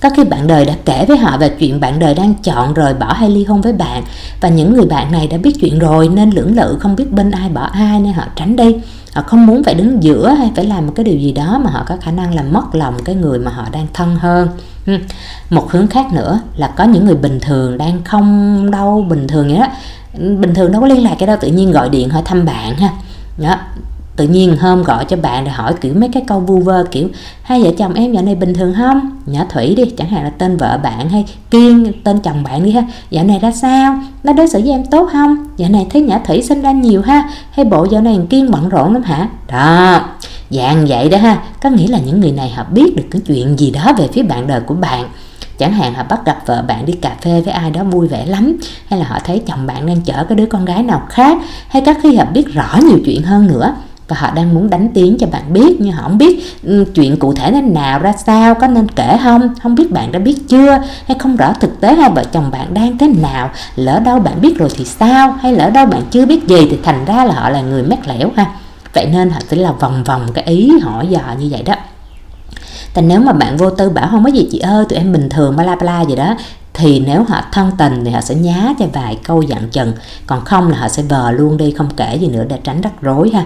có 0.00 0.10
khi 0.16 0.24
bạn 0.24 0.46
đời 0.46 0.64
đã 0.64 0.74
kể 0.84 1.04
với 1.08 1.16
họ 1.16 1.38
về 1.38 1.48
chuyện 1.48 1.80
bạn 1.80 1.98
đời 1.98 2.14
đang 2.14 2.34
chọn 2.34 2.74
rời 2.74 2.94
bỏ 2.94 3.12
hay 3.12 3.30
ly 3.30 3.44
hôn 3.44 3.60
với 3.60 3.72
bạn. 3.72 4.02
Và 4.40 4.48
những 4.48 4.74
người 4.74 4.86
bạn 4.86 5.12
này 5.12 5.26
đã 5.26 5.38
biết 5.38 5.56
chuyện 5.60 5.78
rồi, 5.78 6.08
nên 6.08 6.30
lưỡng 6.30 6.56
lự 6.56 6.76
không 6.80 6.96
biết 6.96 7.12
bên 7.12 7.30
ai 7.30 7.48
bỏ 7.48 7.62
ai, 7.72 8.00
nên 8.00 8.12
họ 8.12 8.24
tránh 8.36 8.56
đi. 8.56 8.76
Họ 9.14 9.22
không 9.22 9.46
muốn 9.46 9.64
phải 9.64 9.74
đứng 9.74 10.02
giữa 10.02 10.28
hay 10.28 10.50
phải 10.56 10.64
làm 10.64 10.86
một 10.86 10.92
cái 10.96 11.04
điều 11.04 11.18
gì 11.18 11.32
đó 11.32 11.60
mà 11.64 11.70
họ 11.70 11.84
có 11.88 11.96
khả 12.00 12.10
năng 12.10 12.34
làm 12.34 12.52
mất 12.52 12.74
lòng 12.74 12.94
cái 13.04 13.14
người 13.14 13.38
mà 13.38 13.50
họ 13.50 13.66
đang 13.72 13.86
thân 13.92 14.16
hơn. 14.16 14.48
Ừ. 14.86 14.92
Một 15.50 15.70
hướng 15.70 15.86
khác 15.86 16.12
nữa 16.12 16.40
là 16.56 16.68
có 16.68 16.84
những 16.84 17.04
người 17.04 17.14
bình 17.14 17.40
thường 17.40 17.78
đang 17.78 18.04
không 18.04 18.70
đâu 18.70 19.06
bình 19.08 19.28
thường 19.28 19.48
vậy 19.48 19.58
đó. 19.58 19.66
Bình 20.18 20.54
thường 20.54 20.72
đâu 20.72 20.80
có 20.80 20.86
liên 20.86 21.04
lạc 21.04 21.14
cái 21.18 21.26
đâu 21.26 21.36
tự 21.40 21.48
nhiên 21.48 21.72
gọi 21.72 21.88
điện 21.88 22.10
hỏi 22.10 22.22
thăm 22.24 22.44
bạn 22.44 22.76
ha. 22.76 22.90
Đó 23.38 23.56
tự 24.16 24.28
nhiên 24.28 24.56
hôm 24.56 24.82
gọi 24.82 25.04
cho 25.04 25.16
bạn 25.16 25.44
để 25.44 25.50
hỏi 25.50 25.74
kiểu 25.80 25.94
mấy 25.94 26.08
cái 26.08 26.22
câu 26.26 26.40
vu 26.40 26.60
vơ, 26.60 26.84
kiểu 26.90 27.08
hai 27.42 27.62
vợ 27.62 27.70
chồng 27.78 27.94
em 27.94 28.12
dạo 28.12 28.22
này 28.22 28.34
bình 28.34 28.54
thường 28.54 28.74
không? 28.76 29.10
Nhỏ 29.26 29.44
thủy 29.48 29.74
đi, 29.74 29.84
chẳng 29.98 30.08
hạn 30.08 30.24
là 30.24 30.30
tên 30.30 30.56
vợ 30.56 30.78
bạn 30.82 31.08
hay 31.08 31.24
kiên, 31.50 31.92
tên 32.04 32.18
chồng 32.18 32.42
bạn 32.42 32.64
đi 32.64 32.70
ha. 32.70 32.82
Dạo 33.10 33.24
này 33.24 33.38
ra 33.38 33.52
sao? 33.52 33.98
Nó 34.24 34.32
đối 34.32 34.48
xử 34.48 34.60
với 34.60 34.70
em 34.70 34.84
tốt 34.86 35.08
không? 35.12 35.36
Dạo 35.56 35.70
này 35.70 35.86
thấy 35.90 36.02
nhỏ 36.02 36.18
thủy 36.26 36.42
sinh 36.42 36.62
ra 36.62 36.72
nhiều 36.72 37.02
ha. 37.02 37.30
Hay 37.50 37.64
bộ 37.64 37.86
dạo 37.90 38.02
này 38.02 38.18
kiên 38.30 38.50
bận 38.50 38.68
rộn 38.68 38.92
lắm 38.92 39.02
hả? 39.02 39.28
Đó, 39.48 40.00
dạng 40.50 40.86
vậy 40.88 41.08
đó 41.08 41.18
ha. 41.18 41.42
Có 41.62 41.70
nghĩa 41.70 41.88
là 41.88 41.98
những 42.06 42.20
người 42.20 42.32
này 42.32 42.50
họ 42.50 42.64
biết 42.70 42.96
được 42.96 43.04
cái 43.10 43.22
chuyện 43.26 43.58
gì 43.58 43.70
đó 43.70 43.92
về 43.98 44.08
phía 44.12 44.22
bạn 44.22 44.46
đời 44.46 44.60
của 44.60 44.74
bạn. 44.74 45.08
Chẳng 45.58 45.72
hạn 45.72 45.94
họ 45.94 46.02
bắt 46.08 46.26
gặp 46.26 46.38
vợ 46.46 46.64
bạn 46.68 46.86
đi 46.86 46.92
cà 46.92 47.16
phê 47.22 47.40
với 47.40 47.54
ai 47.54 47.70
đó 47.70 47.84
vui 47.84 48.08
vẻ 48.08 48.26
lắm, 48.26 48.56
hay 48.86 48.98
là 48.98 49.06
họ 49.06 49.18
thấy 49.24 49.42
chồng 49.46 49.66
bạn 49.66 49.86
đang 49.86 50.00
chở 50.00 50.24
cái 50.28 50.36
đứa 50.36 50.46
con 50.46 50.64
gái 50.64 50.82
nào 50.82 51.02
khác, 51.08 51.38
hay 51.68 51.82
các 51.86 51.98
khi 52.02 52.16
họ 52.16 52.24
biết 52.24 52.54
rõ 52.54 52.78
nhiều 52.88 52.98
chuyện 53.04 53.22
hơn 53.22 53.46
nữa 53.46 53.74
và 54.08 54.16
họ 54.18 54.30
đang 54.30 54.54
muốn 54.54 54.70
đánh 54.70 54.88
tiếng 54.94 55.16
cho 55.18 55.26
bạn 55.26 55.52
biết, 55.52 55.80
nhưng 55.80 55.92
họ 55.92 56.02
không 56.02 56.18
biết 56.18 56.44
ừ, 56.62 56.84
chuyện 56.94 57.16
cụ 57.16 57.32
thể 57.32 57.52
thế 57.52 57.62
nào, 57.62 57.98
ra 57.98 58.12
sao, 58.12 58.54
có 58.54 58.66
nên 58.66 58.88
kể 58.88 59.18
không? 59.22 59.54
Không 59.62 59.74
biết 59.74 59.92
bạn 59.92 60.12
đã 60.12 60.18
biết 60.18 60.48
chưa? 60.48 60.78
Hay 61.06 61.18
không 61.18 61.36
rõ 61.36 61.52
thực 61.60 61.80
tế 61.80 61.94
hai 61.94 62.10
vợ 62.10 62.24
chồng 62.32 62.50
bạn 62.50 62.74
đang 62.74 62.98
thế 62.98 63.08
nào? 63.08 63.50
Lỡ 63.76 64.00
đâu 64.04 64.18
bạn 64.18 64.40
biết 64.40 64.58
rồi 64.58 64.68
thì 64.76 64.84
sao? 64.84 65.32
Hay 65.32 65.52
lỡ 65.52 65.70
đâu 65.70 65.86
bạn 65.86 66.02
chưa 66.10 66.26
biết 66.26 66.48
gì 66.48 66.66
thì 66.70 66.78
thành 66.82 67.04
ra 67.04 67.24
là 67.24 67.34
họ 67.34 67.48
là 67.48 67.60
người 67.60 67.82
mét 67.82 68.08
lẻo 68.08 68.30
ha. 68.36 68.46
Vậy 68.94 69.06
nên 69.12 69.30
họ 69.30 69.40
sẽ 69.48 69.56
là 69.56 69.72
vòng 69.72 70.04
vòng 70.04 70.26
cái 70.34 70.44
ý 70.44 70.72
hỏi 70.82 71.06
dò 71.06 71.20
như 71.40 71.48
vậy 71.50 71.62
đó 71.62 71.74
còn 72.96 73.08
nếu 73.08 73.20
mà 73.20 73.32
bạn 73.32 73.56
vô 73.56 73.70
tư 73.70 73.90
bảo 73.90 74.08
không 74.10 74.24
có 74.24 74.30
gì 74.30 74.48
chị 74.52 74.58
ơi, 74.58 74.84
tụi 74.88 74.98
em 74.98 75.12
bình 75.12 75.28
thường 75.28 75.56
bla 75.56 75.76
bla 75.76 76.02
gì 76.02 76.16
đó, 76.16 76.36
thì 76.74 77.02
nếu 77.06 77.24
họ 77.28 77.42
thân 77.52 77.70
tình 77.78 78.04
thì 78.04 78.10
họ 78.10 78.20
sẽ 78.20 78.34
nhá 78.34 78.74
cho 78.78 78.86
vài 78.92 79.18
câu 79.24 79.42
dặn 79.42 79.68
chừng. 79.68 79.92
Còn 80.26 80.44
không 80.44 80.68
là 80.68 80.78
họ 80.78 80.88
sẽ 80.88 81.02
vờ 81.02 81.30
luôn 81.30 81.56
đi, 81.56 81.70
không 81.70 81.88
kể 81.96 82.16
gì 82.16 82.26
nữa 82.26 82.44
để 82.48 82.58
tránh 82.64 82.80
rắc 82.80 83.02
rối 83.02 83.30
ha. 83.34 83.44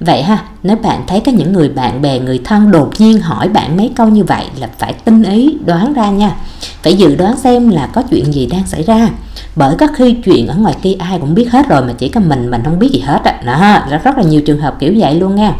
Vậy 0.00 0.22
ha, 0.22 0.38
nếu 0.62 0.76
bạn 0.76 1.04
thấy 1.06 1.20
có 1.20 1.32
những 1.32 1.52
người 1.52 1.68
bạn 1.68 2.02
bè, 2.02 2.18
người 2.18 2.40
thân 2.44 2.70
đột 2.70 2.90
nhiên 2.98 3.20
hỏi 3.20 3.48
bạn 3.48 3.76
mấy 3.76 3.90
câu 3.96 4.08
như 4.08 4.24
vậy 4.24 4.44
là 4.60 4.68
phải 4.78 4.92
tinh 4.92 5.22
ý 5.22 5.56
đoán 5.66 5.92
ra 5.92 6.10
nha. 6.10 6.36
Phải 6.82 6.94
dự 6.94 7.16
đoán 7.16 7.36
xem 7.36 7.68
là 7.68 7.86
có 7.86 8.02
chuyện 8.02 8.34
gì 8.34 8.46
đang 8.46 8.66
xảy 8.66 8.82
ra. 8.82 9.08
Bởi 9.56 9.76
có 9.76 9.86
khi 9.94 10.16
chuyện 10.24 10.46
ở 10.46 10.54
ngoài 10.56 10.76
kia 10.82 10.94
ai 10.98 11.18
cũng 11.18 11.34
biết 11.34 11.50
hết 11.50 11.68
rồi 11.68 11.82
mà 11.82 11.92
chỉ 11.98 12.08
có 12.08 12.20
mình 12.20 12.50
mình 12.50 12.60
không 12.64 12.78
biết 12.78 12.92
gì 12.92 13.00
hết 13.00 13.20
á. 13.24 13.40
Đó, 13.44 13.86
rất 13.90 14.04
rất 14.04 14.18
là 14.18 14.24
nhiều 14.24 14.40
trường 14.46 14.60
hợp 14.60 14.76
kiểu 14.78 14.94
vậy 14.98 15.14
luôn 15.14 15.36
nha 15.36 15.54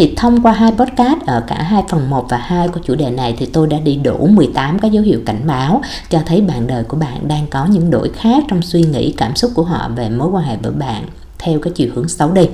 thì 0.00 0.12
thông 0.16 0.42
qua 0.42 0.52
hai 0.52 0.72
podcast 0.72 1.26
ở 1.26 1.44
cả 1.46 1.62
hai 1.62 1.82
phần 1.88 2.10
1 2.10 2.26
và 2.28 2.36
2 2.36 2.68
của 2.68 2.80
chủ 2.84 2.94
đề 2.94 3.10
này 3.10 3.34
thì 3.38 3.46
tôi 3.46 3.66
đã 3.66 3.78
đi 3.78 3.96
đủ 3.96 4.26
18 4.26 4.78
cái 4.78 4.90
dấu 4.90 5.02
hiệu 5.02 5.20
cảnh 5.26 5.40
báo 5.46 5.82
cho 6.10 6.18
thấy 6.26 6.40
bạn 6.40 6.66
đời 6.66 6.84
của 6.84 6.96
bạn 6.96 7.28
đang 7.28 7.46
có 7.46 7.66
những 7.66 7.90
đổi 7.90 8.08
khác 8.08 8.44
trong 8.48 8.62
suy 8.62 8.82
nghĩ, 8.82 9.14
cảm 9.16 9.36
xúc 9.36 9.50
của 9.54 9.62
họ 9.62 9.90
về 9.96 10.08
mối 10.08 10.28
quan 10.28 10.44
hệ 10.44 10.56
với 10.62 10.72
bạn, 10.72 11.04
theo 11.38 11.58
cái 11.58 11.72
chiều 11.76 11.88
hướng 11.94 12.08
xấu 12.08 12.32
đi. 12.32 12.48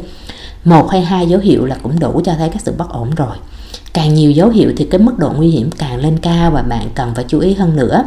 Một 0.65 0.91
hay 0.91 1.03
hai 1.03 1.27
dấu 1.27 1.41
hiệu 1.41 1.65
là 1.65 1.77
cũng 1.83 2.01
đủ 2.01 2.21
cho 2.25 2.35
thấy 2.39 2.49
các 2.49 2.63
sự 2.63 2.73
bất 2.79 2.89
ổn 2.91 3.11
rồi. 3.17 3.37
Càng 3.93 4.15
nhiều 4.15 4.31
dấu 4.31 4.49
hiệu 4.49 4.73
thì 4.77 4.87
cái 4.91 5.01
mức 5.01 5.19
độ 5.19 5.31
nguy 5.37 5.49
hiểm 5.49 5.71
càng 5.79 6.01
lên 6.01 6.19
cao 6.19 6.51
và 6.51 6.63
bạn 6.63 6.89
cần 6.95 7.15
phải 7.15 7.25
chú 7.29 7.41
ý 7.41 7.55
hơn 7.55 7.77
nữa. 7.77 8.05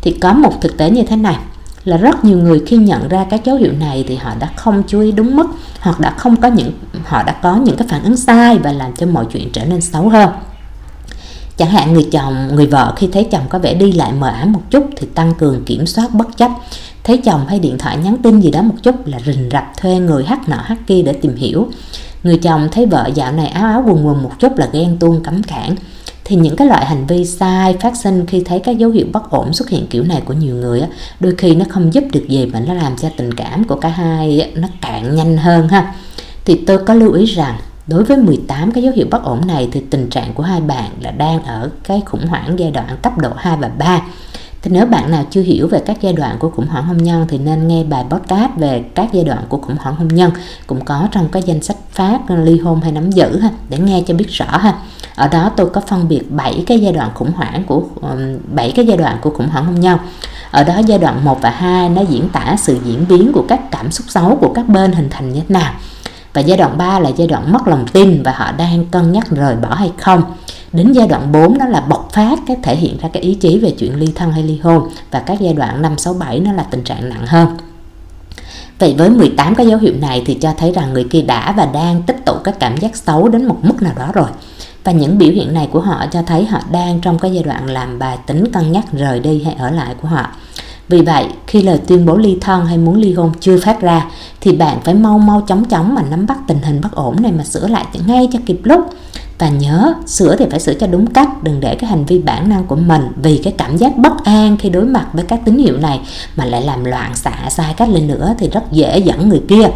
Thì 0.00 0.10
có 0.10 0.32
một 0.32 0.60
thực 0.60 0.76
tế 0.76 0.90
như 0.90 1.02
thế 1.02 1.16
này, 1.16 1.36
là 1.84 1.96
rất 1.96 2.24
nhiều 2.24 2.38
người 2.38 2.62
khi 2.66 2.76
nhận 2.76 3.08
ra 3.08 3.26
các 3.30 3.44
dấu 3.44 3.56
hiệu 3.56 3.72
này 3.80 4.04
thì 4.08 4.16
họ 4.16 4.34
đã 4.38 4.50
không 4.56 4.82
chú 4.86 5.00
ý 5.00 5.12
đúng 5.12 5.36
mức 5.36 5.46
hoặc 5.80 6.00
đã 6.00 6.10
không 6.10 6.36
có 6.36 6.48
những, 6.48 6.72
họ 7.04 7.22
đã 7.22 7.32
có 7.32 7.56
những 7.56 7.76
cái 7.76 7.88
phản 7.88 8.04
ứng 8.04 8.16
sai 8.16 8.58
và 8.58 8.72
làm 8.72 8.96
cho 8.96 9.06
mọi 9.06 9.26
chuyện 9.32 9.50
trở 9.52 9.64
nên 9.64 9.80
xấu 9.80 10.08
hơn. 10.08 10.28
Chẳng 11.56 11.70
hạn 11.70 11.92
người 11.92 12.08
chồng, 12.12 12.48
người 12.54 12.66
vợ 12.66 12.94
khi 12.96 13.08
thấy 13.12 13.24
chồng 13.30 13.44
có 13.48 13.58
vẻ 13.58 13.74
đi 13.74 13.92
lại 13.92 14.12
mờ 14.12 14.28
ám 14.28 14.52
một 14.52 14.62
chút 14.70 14.90
thì 14.96 15.06
tăng 15.14 15.34
cường 15.34 15.64
kiểm 15.64 15.86
soát 15.86 16.14
bất 16.14 16.36
chấp. 16.36 16.50
Thấy 17.04 17.16
chồng 17.16 17.46
hay 17.48 17.58
điện 17.58 17.78
thoại 17.78 17.96
nhắn 17.96 18.16
tin 18.22 18.40
gì 18.40 18.50
đó 18.50 18.62
một 18.62 18.74
chút 18.82 19.06
là 19.06 19.18
rình 19.26 19.48
rập 19.52 19.72
thuê 19.76 19.98
người 19.98 20.24
hát 20.24 20.48
nọ 20.48 20.56
hát 20.56 20.78
kia 20.86 21.02
để 21.02 21.12
tìm 21.12 21.36
hiểu. 21.36 21.68
Người 22.22 22.38
chồng 22.38 22.68
thấy 22.72 22.86
vợ 22.86 23.10
dạo 23.14 23.32
này 23.32 23.46
áo 23.46 23.64
áo 23.64 23.84
quần 23.86 24.06
quần 24.06 24.22
một 24.22 24.32
chút 24.38 24.56
là 24.56 24.68
ghen 24.72 24.96
tuông 24.98 25.22
cấm 25.22 25.42
cản 25.42 25.74
thì 26.28 26.36
những 26.36 26.56
cái 26.56 26.66
loại 26.66 26.86
hành 26.86 27.06
vi 27.06 27.24
sai 27.24 27.76
phát 27.80 27.96
sinh 27.96 28.26
khi 28.26 28.42
thấy 28.44 28.58
các 28.58 28.78
dấu 28.78 28.90
hiệu 28.90 29.06
bất 29.12 29.30
ổn 29.30 29.52
xuất 29.52 29.68
hiện 29.68 29.86
kiểu 29.86 30.04
này 30.04 30.22
của 30.24 30.32
nhiều 30.32 30.54
người 30.54 30.80
á, 30.80 30.88
đôi 31.20 31.34
khi 31.38 31.54
nó 31.54 31.64
không 31.68 31.94
giúp 31.94 32.04
được 32.12 32.28
gì 32.28 32.46
mà 32.46 32.60
nó 32.60 32.74
làm 32.74 32.96
cho 32.96 33.08
tình 33.16 33.34
cảm 33.34 33.64
của 33.64 33.74
cả 33.74 33.88
hai 33.88 34.52
nó 34.54 34.68
cạn 34.80 35.16
nhanh 35.16 35.36
hơn 35.36 35.68
ha. 35.68 35.94
Thì 36.44 36.54
tôi 36.66 36.78
có 36.78 36.94
lưu 36.94 37.12
ý 37.12 37.24
rằng 37.24 37.58
đối 37.86 38.04
với 38.04 38.16
18 38.16 38.72
cái 38.72 38.82
dấu 38.82 38.92
hiệu 38.92 39.06
bất 39.10 39.24
ổn 39.24 39.46
này 39.46 39.68
thì 39.72 39.82
tình 39.90 40.10
trạng 40.10 40.34
của 40.34 40.42
hai 40.42 40.60
bạn 40.60 40.90
là 41.00 41.10
đang 41.10 41.44
ở 41.44 41.70
cái 41.84 42.02
khủng 42.06 42.26
hoảng 42.26 42.58
giai 42.58 42.70
đoạn 42.70 42.96
cấp 43.02 43.18
độ 43.18 43.30
2 43.36 43.56
và 43.56 43.68
3 43.68 44.02
thì 44.62 44.70
nếu 44.74 44.86
bạn 44.86 45.10
nào 45.10 45.24
chưa 45.30 45.42
hiểu 45.42 45.68
về 45.68 45.80
các 45.86 45.96
giai 46.00 46.12
đoạn 46.12 46.36
của 46.38 46.50
khủng 46.50 46.66
hoảng 46.66 46.84
hôn 46.84 46.96
nhân 46.96 47.26
thì 47.28 47.38
nên 47.38 47.68
nghe 47.68 47.84
bài 47.84 48.04
podcast 48.10 48.50
về 48.56 48.84
các 48.94 49.08
giai 49.12 49.24
đoạn 49.24 49.44
của 49.48 49.58
khủng 49.58 49.76
hoảng 49.78 49.96
hôn 49.96 50.08
nhân 50.08 50.30
cũng 50.66 50.84
có 50.84 51.08
trong 51.12 51.28
cái 51.28 51.42
danh 51.46 51.62
sách 51.62 51.76
phát 51.90 52.18
ly 52.28 52.58
hôn 52.58 52.80
hay 52.80 52.92
nắm 52.92 53.10
giữ 53.10 53.38
ha 53.38 53.50
để 53.68 53.78
nghe 53.78 54.02
cho 54.06 54.14
biết 54.14 54.28
rõ 54.28 54.58
ha 54.58 54.78
ở 55.18 55.28
đó 55.28 55.50
tôi 55.56 55.70
có 55.70 55.80
phân 55.80 56.08
biệt 56.08 56.30
7 56.30 56.64
cái 56.66 56.80
giai 56.80 56.92
đoạn 56.92 57.10
khủng 57.14 57.32
hoảng 57.32 57.64
của 57.64 57.82
7 58.54 58.72
cái 58.72 58.86
giai 58.86 58.96
đoạn 58.96 59.18
của 59.20 59.30
khủng 59.30 59.48
hoảng 59.48 59.66
hôn 59.66 59.80
nhân. 59.80 59.98
Ở 60.50 60.64
đó 60.64 60.78
giai 60.86 60.98
đoạn 60.98 61.24
1 61.24 61.38
và 61.40 61.50
2 61.50 61.88
nó 61.88 62.02
diễn 62.02 62.28
tả 62.28 62.56
sự 62.58 62.78
diễn 62.84 63.04
biến 63.08 63.32
của 63.32 63.44
các 63.48 63.70
cảm 63.70 63.90
xúc 63.90 64.06
xấu 64.08 64.38
của 64.40 64.52
các 64.54 64.68
bên 64.68 64.92
hình 64.92 65.08
thành 65.10 65.32
như 65.32 65.40
thế 65.40 65.46
nào. 65.48 65.72
Và 66.32 66.40
giai 66.40 66.58
đoạn 66.58 66.78
3 66.78 66.98
là 66.98 67.10
giai 67.16 67.28
đoạn 67.28 67.52
mất 67.52 67.68
lòng 67.68 67.86
tin 67.92 68.22
và 68.22 68.32
họ 68.32 68.52
đang 68.52 68.86
cân 68.86 69.12
nhắc 69.12 69.30
rời 69.30 69.56
bỏ 69.56 69.74
hay 69.74 69.92
không. 69.98 70.22
Đến 70.72 70.92
giai 70.92 71.08
đoạn 71.08 71.32
4 71.32 71.58
đó 71.58 71.66
là 71.66 71.80
bộc 71.80 72.08
phát 72.12 72.38
cái 72.46 72.56
thể 72.62 72.76
hiện 72.76 72.98
ra 72.98 73.08
cái 73.12 73.22
ý 73.22 73.34
chí 73.34 73.58
về 73.58 73.70
chuyện 73.70 73.94
ly 73.96 74.12
thân 74.14 74.32
hay 74.32 74.42
ly 74.42 74.58
hôn. 74.62 74.88
Và 75.10 75.20
các 75.20 75.40
giai 75.40 75.54
đoạn 75.54 75.82
5, 75.82 75.98
6, 75.98 76.14
7 76.14 76.40
nó 76.40 76.52
là 76.52 76.62
tình 76.62 76.82
trạng 76.82 77.08
nặng 77.08 77.26
hơn. 77.26 77.56
Vậy 78.78 78.94
với 78.98 79.10
18 79.10 79.54
cái 79.54 79.66
dấu 79.66 79.78
hiệu 79.78 79.94
này 80.00 80.22
thì 80.26 80.34
cho 80.34 80.52
thấy 80.58 80.72
rằng 80.72 80.92
người 80.92 81.04
kia 81.10 81.22
đã 81.22 81.54
và 81.56 81.66
đang 81.66 82.02
tích 82.02 82.24
tụ 82.24 82.32
các 82.44 82.54
cảm 82.60 82.76
giác 82.76 82.96
xấu 82.96 83.28
đến 83.28 83.46
một 83.46 83.58
mức 83.62 83.82
nào 83.82 83.92
đó 83.96 84.10
rồi 84.14 84.28
và 84.84 84.92
những 84.92 85.18
biểu 85.18 85.30
hiện 85.30 85.54
này 85.54 85.68
của 85.72 85.80
họ 85.80 86.06
cho 86.12 86.22
thấy 86.22 86.44
họ 86.44 86.60
đang 86.70 87.00
trong 87.00 87.18
cái 87.18 87.30
giai 87.34 87.42
đoạn 87.42 87.70
làm 87.70 87.98
bài 87.98 88.18
tính 88.26 88.52
cân 88.52 88.72
nhắc 88.72 88.84
rời 88.92 89.20
đi 89.20 89.42
hay 89.42 89.54
ở 89.54 89.70
lại 89.70 89.94
của 90.02 90.08
họ 90.08 90.30
vì 90.88 91.02
vậy, 91.02 91.26
khi 91.46 91.62
lời 91.62 91.78
tuyên 91.86 92.06
bố 92.06 92.16
ly 92.16 92.38
thân 92.40 92.66
hay 92.66 92.78
muốn 92.78 92.94
ly 92.94 93.14
hôn 93.14 93.32
chưa 93.40 93.60
phát 93.60 93.80
ra, 93.80 94.06
thì 94.40 94.52
bạn 94.52 94.80
phải 94.84 94.94
mau 94.94 95.18
mau 95.18 95.40
chóng 95.48 95.64
chóng 95.64 95.94
mà 95.94 96.02
nắm 96.10 96.26
bắt 96.26 96.38
tình 96.46 96.58
hình 96.62 96.80
bất 96.80 96.92
ổn 96.92 97.22
này 97.22 97.32
mà 97.32 97.44
sửa 97.44 97.68
lại 97.68 97.84
ngay 98.06 98.28
cho 98.32 98.38
kịp 98.46 98.60
lúc. 98.64 98.80
Và 99.38 99.48
nhớ, 99.48 99.94
sửa 100.06 100.36
thì 100.36 100.44
phải 100.50 100.60
sửa 100.60 100.74
cho 100.74 100.86
đúng 100.86 101.06
cách, 101.06 101.42
đừng 101.42 101.60
để 101.60 101.74
cái 101.74 101.90
hành 101.90 102.04
vi 102.04 102.18
bản 102.18 102.48
năng 102.48 102.64
của 102.64 102.76
mình 102.76 103.12
vì 103.16 103.40
cái 103.44 103.52
cảm 103.58 103.76
giác 103.76 103.96
bất 103.96 104.24
an 104.24 104.56
khi 104.56 104.70
đối 104.70 104.84
mặt 104.84 105.06
với 105.12 105.24
các 105.24 105.40
tín 105.44 105.58
hiệu 105.58 105.76
này 105.78 106.00
mà 106.36 106.44
lại 106.44 106.62
làm 106.62 106.84
loạn 106.84 107.16
xạ 107.16 107.50
sai 107.50 107.74
cách 107.76 107.88
lên 107.88 108.06
nữa 108.06 108.34
thì 108.38 108.48
rất 108.48 108.72
dễ 108.72 108.98
dẫn 108.98 109.28
người 109.28 109.42
kia 109.48 109.68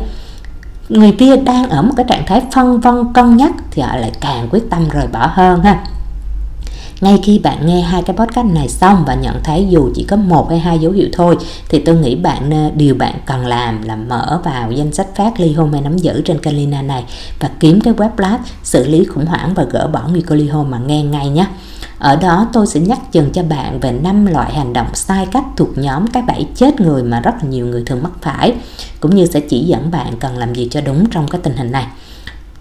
người 0.89 1.13
kia 1.13 1.37
đang 1.37 1.71
ở 1.71 1.83
một 1.83 1.93
cái 1.97 2.07
trạng 2.09 2.27
thái 2.27 2.43
phân 2.53 2.81
vân, 2.81 3.13
cân 3.15 3.37
nhắc 3.37 3.53
thì 3.71 3.83
họ 3.83 3.97
lại 3.97 4.13
càng 4.21 4.49
quyết 4.51 4.71
tâm 4.71 4.89
rời 4.89 5.07
bỏ 5.07 5.31
hơn 5.33 5.61
ha. 5.61 5.85
Ngay 7.01 7.19
khi 7.23 7.39
bạn 7.39 7.67
nghe 7.67 7.81
hai 7.81 8.03
cái 8.03 8.17
podcast 8.17 8.47
này 8.47 8.69
xong 8.69 9.05
và 9.07 9.15
nhận 9.15 9.41
thấy 9.45 9.67
dù 9.71 9.91
chỉ 9.95 10.05
có 10.05 10.17
một 10.17 10.51
hay 10.51 10.59
hai 10.59 10.79
dấu 10.79 10.93
hiệu 10.93 11.09
thôi, 11.13 11.37
thì 11.69 11.79
tôi 11.79 11.95
nghĩ 11.95 12.15
bạn 12.15 12.71
điều 12.77 12.95
bạn 12.95 13.15
cần 13.27 13.47
làm 13.47 13.83
là 13.83 13.97
mở 13.97 14.41
vào 14.45 14.73
danh 14.73 14.93
sách 14.93 15.07
phát 15.17 15.41
ly 15.41 15.53
hôn 15.53 15.73
hay 15.73 15.81
nắm 15.81 15.99
giữ 15.99 16.23
trên 16.25 16.39
kênh 16.39 16.57
Lina 16.57 16.83
này 16.83 17.05
và 17.41 17.51
kiếm 17.61 17.81
cái 17.81 17.95
web 17.95 18.09
blog 18.17 18.41
xử 18.63 18.87
lý 18.89 19.05
khủng 19.05 19.27
hoảng 19.27 19.55
và 19.55 19.65
gỡ 19.65 19.89
bỏ 19.93 20.01
nguy 20.09 20.21
cơ 20.21 20.35
ly 20.35 20.49
hôn 20.49 20.71
mà 20.71 20.79
nghe 20.79 21.03
ngay 21.03 21.29
nhé 21.29 21.47
ở 22.03 22.17
đó 22.17 22.49
tôi 22.53 22.67
sẽ 22.67 22.81
nhắc 22.81 22.99
dần 23.13 23.31
cho 23.33 23.43
bạn 23.43 23.81
về 23.81 23.93
năm 23.93 24.27
loại 24.27 24.55
hành 24.55 24.73
động 24.73 24.95
sai 24.95 25.27
cách 25.33 25.45
thuộc 25.57 25.69
nhóm 25.79 26.07
cái 26.07 26.23
bẫy 26.23 26.47
chết 26.55 26.81
người 26.81 27.03
mà 27.03 27.21
rất 27.21 27.35
là 27.43 27.49
nhiều 27.49 27.67
người 27.67 27.83
thường 27.87 28.03
mắc 28.03 28.13
phải, 28.21 28.55
cũng 29.01 29.17
như 29.17 29.27
sẽ 29.27 29.41
chỉ 29.41 29.59
dẫn 29.59 29.91
bạn 29.91 30.17
cần 30.21 30.39
làm 30.39 30.55
gì 30.55 30.69
cho 30.71 30.81
đúng 30.81 31.11
trong 31.11 31.29
cái 31.29 31.41
tình 31.45 31.57
hình 31.57 31.73
này 31.73 31.87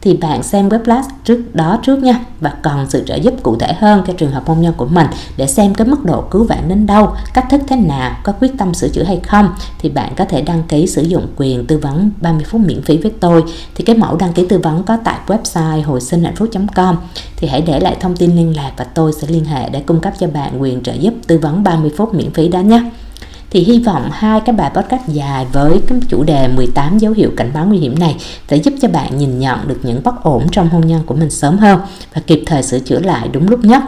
thì 0.02 0.14
bạn 0.14 0.44
xem 0.44 0.70
webclass 0.70 1.04
trước 1.24 1.56
đó 1.56 1.80
trước 1.84 2.04
nha. 2.04 2.20
Và 2.40 2.54
cần 2.62 2.86
sự 2.90 3.04
trợ 3.08 3.16
giúp 3.16 3.34
cụ 3.44 3.56
thể 3.56 3.74
hơn 3.74 4.04
cho 4.08 4.14
trường 4.14 4.32
hợp 4.32 4.44
hôn 4.48 4.62
nhân 4.62 4.74
của 4.78 4.86
mình 4.86 5.08
để 5.38 5.48
xem 5.48 5.74
cái 5.74 5.88
mức 5.88 6.06
độ 6.06 6.22
cứu 6.22 6.44
vãn 6.44 6.70
đến 6.70 6.86
đâu, 6.86 7.16
cách 7.34 7.46
thức 7.50 7.62
thế 7.68 7.76
nào, 7.76 8.16
có 8.24 8.34
quyết 8.40 8.52
tâm 8.58 8.74
sửa 8.74 8.88
chữa 8.90 9.04
hay 9.04 9.20
không 9.20 9.50
thì 9.80 9.90
bạn 9.90 10.14
có 10.16 10.26
thể 10.26 10.42
đăng 10.42 10.64
ký 10.64 10.88
sử 10.88 11.02
dụng 11.02 11.28
quyền 11.38 11.66
tư 11.68 11.78
vấn 11.78 12.12
30 12.22 12.44
phút 12.44 12.62
miễn 12.62 12.82
phí 12.82 12.98
với 12.98 13.12
tôi. 13.20 13.44
Thì 13.76 13.84
cái 13.84 13.98
mẫu 13.98 14.16
đăng 14.16 14.34
ký 14.34 14.46
tư 14.48 14.60
vấn 14.64 14.84
có 14.84 14.98
tại 15.04 15.20
website 15.28 15.84
hồi 15.84 16.02
sinh 16.02 16.24
hạnh 16.24 16.36
phúc.com 16.36 16.98
thì 17.38 17.48
hãy 17.48 17.62
để 17.62 17.80
lại 17.80 17.98
thông 18.00 18.16
tin 18.16 18.36
liên 18.36 18.56
lạc 18.56 18.72
và 18.78 18.84
tôi 18.84 19.14
sẽ 19.14 19.28
liên 19.28 19.46
hệ 19.46 19.70
để 19.70 19.80
cung 19.80 20.00
cấp 20.00 20.14
cho 20.20 20.28
bạn 20.28 20.62
quyền 20.62 20.84
trợ 20.84 20.94
giúp 20.94 21.14
tư 21.28 21.38
vấn 21.38 21.64
30 21.64 21.92
phút 21.98 22.14
miễn 22.14 22.32
phí 22.32 22.48
đó 22.48 22.60
nhé 22.60 22.84
thì 23.52 23.64
hy 23.64 23.80
vọng 23.80 24.10
hai 24.14 24.42
cái 24.46 24.56
bài 24.56 24.72
podcast 24.76 25.08
dài 25.08 25.46
với 25.54 25.82
cái 25.88 26.00
chủ 26.10 26.24
đề 26.24 26.48
18 26.48 26.98
dấu 26.98 27.14
hiệu 27.14 27.32
cảnh 27.38 27.52
báo 27.54 27.66
nguy 27.66 27.78
hiểm 27.78 28.00
này 28.00 28.16
sẽ 28.50 28.58
giúp 28.58 28.74
cho 28.82 28.88
bạn 28.88 29.18
nhìn 29.18 29.40
nhận 29.40 29.68
được 29.68 29.80
những 29.84 30.02
bất 30.04 30.24
ổn 30.24 30.48
trong 30.52 30.70
hôn 30.70 30.88
nhân 30.88 31.02
của 31.06 31.16
mình 31.16 31.30
sớm 31.30 31.58
hơn 31.58 31.80
và 32.14 32.22
kịp 32.28 32.44
thời 32.46 32.64
sửa 32.64 32.80
chữa 32.80 33.00
lại 33.00 33.28
đúng 33.28 33.50
lúc 33.50 33.60
nhất. 33.66 33.82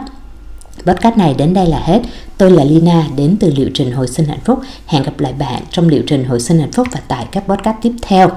Podcast 0.86 1.16
này 1.16 1.34
đến 1.38 1.54
đây 1.54 1.66
là 1.66 1.78
hết. 1.78 2.02
Tôi 2.38 2.50
là 2.50 2.64
Lina, 2.64 3.06
đến 3.16 3.36
từ 3.40 3.52
liệu 3.56 3.70
trình 3.74 3.92
hồi 3.92 4.08
sinh 4.08 4.26
hạnh 4.26 4.40
phúc. 4.44 4.60
Hẹn 4.86 5.02
gặp 5.02 5.20
lại 5.20 5.32
bạn 5.32 5.62
trong 5.70 5.88
liệu 5.88 6.02
trình 6.06 6.24
hồi 6.24 6.40
sinh 6.40 6.58
hạnh 6.58 6.72
phúc 6.72 6.88
và 6.92 7.00
tại 7.08 7.26
các 7.30 7.44
podcast 7.48 7.76
tiếp 7.82 7.92
theo. 8.02 8.30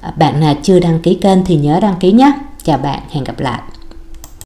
À, 0.00 0.12
bạn 0.16 0.40
nào 0.40 0.54
chưa 0.62 0.80
đăng 0.80 1.00
ký 1.00 1.14
kênh 1.14 1.44
thì 1.44 1.56
nhớ 1.56 1.80
đăng 1.80 1.96
ký 2.00 2.12
nhé. 2.12 2.32
Chào 2.64 2.78
bạn, 2.78 3.00
hẹn 3.10 3.24
gặp 3.24 3.40
lại. 3.40 3.60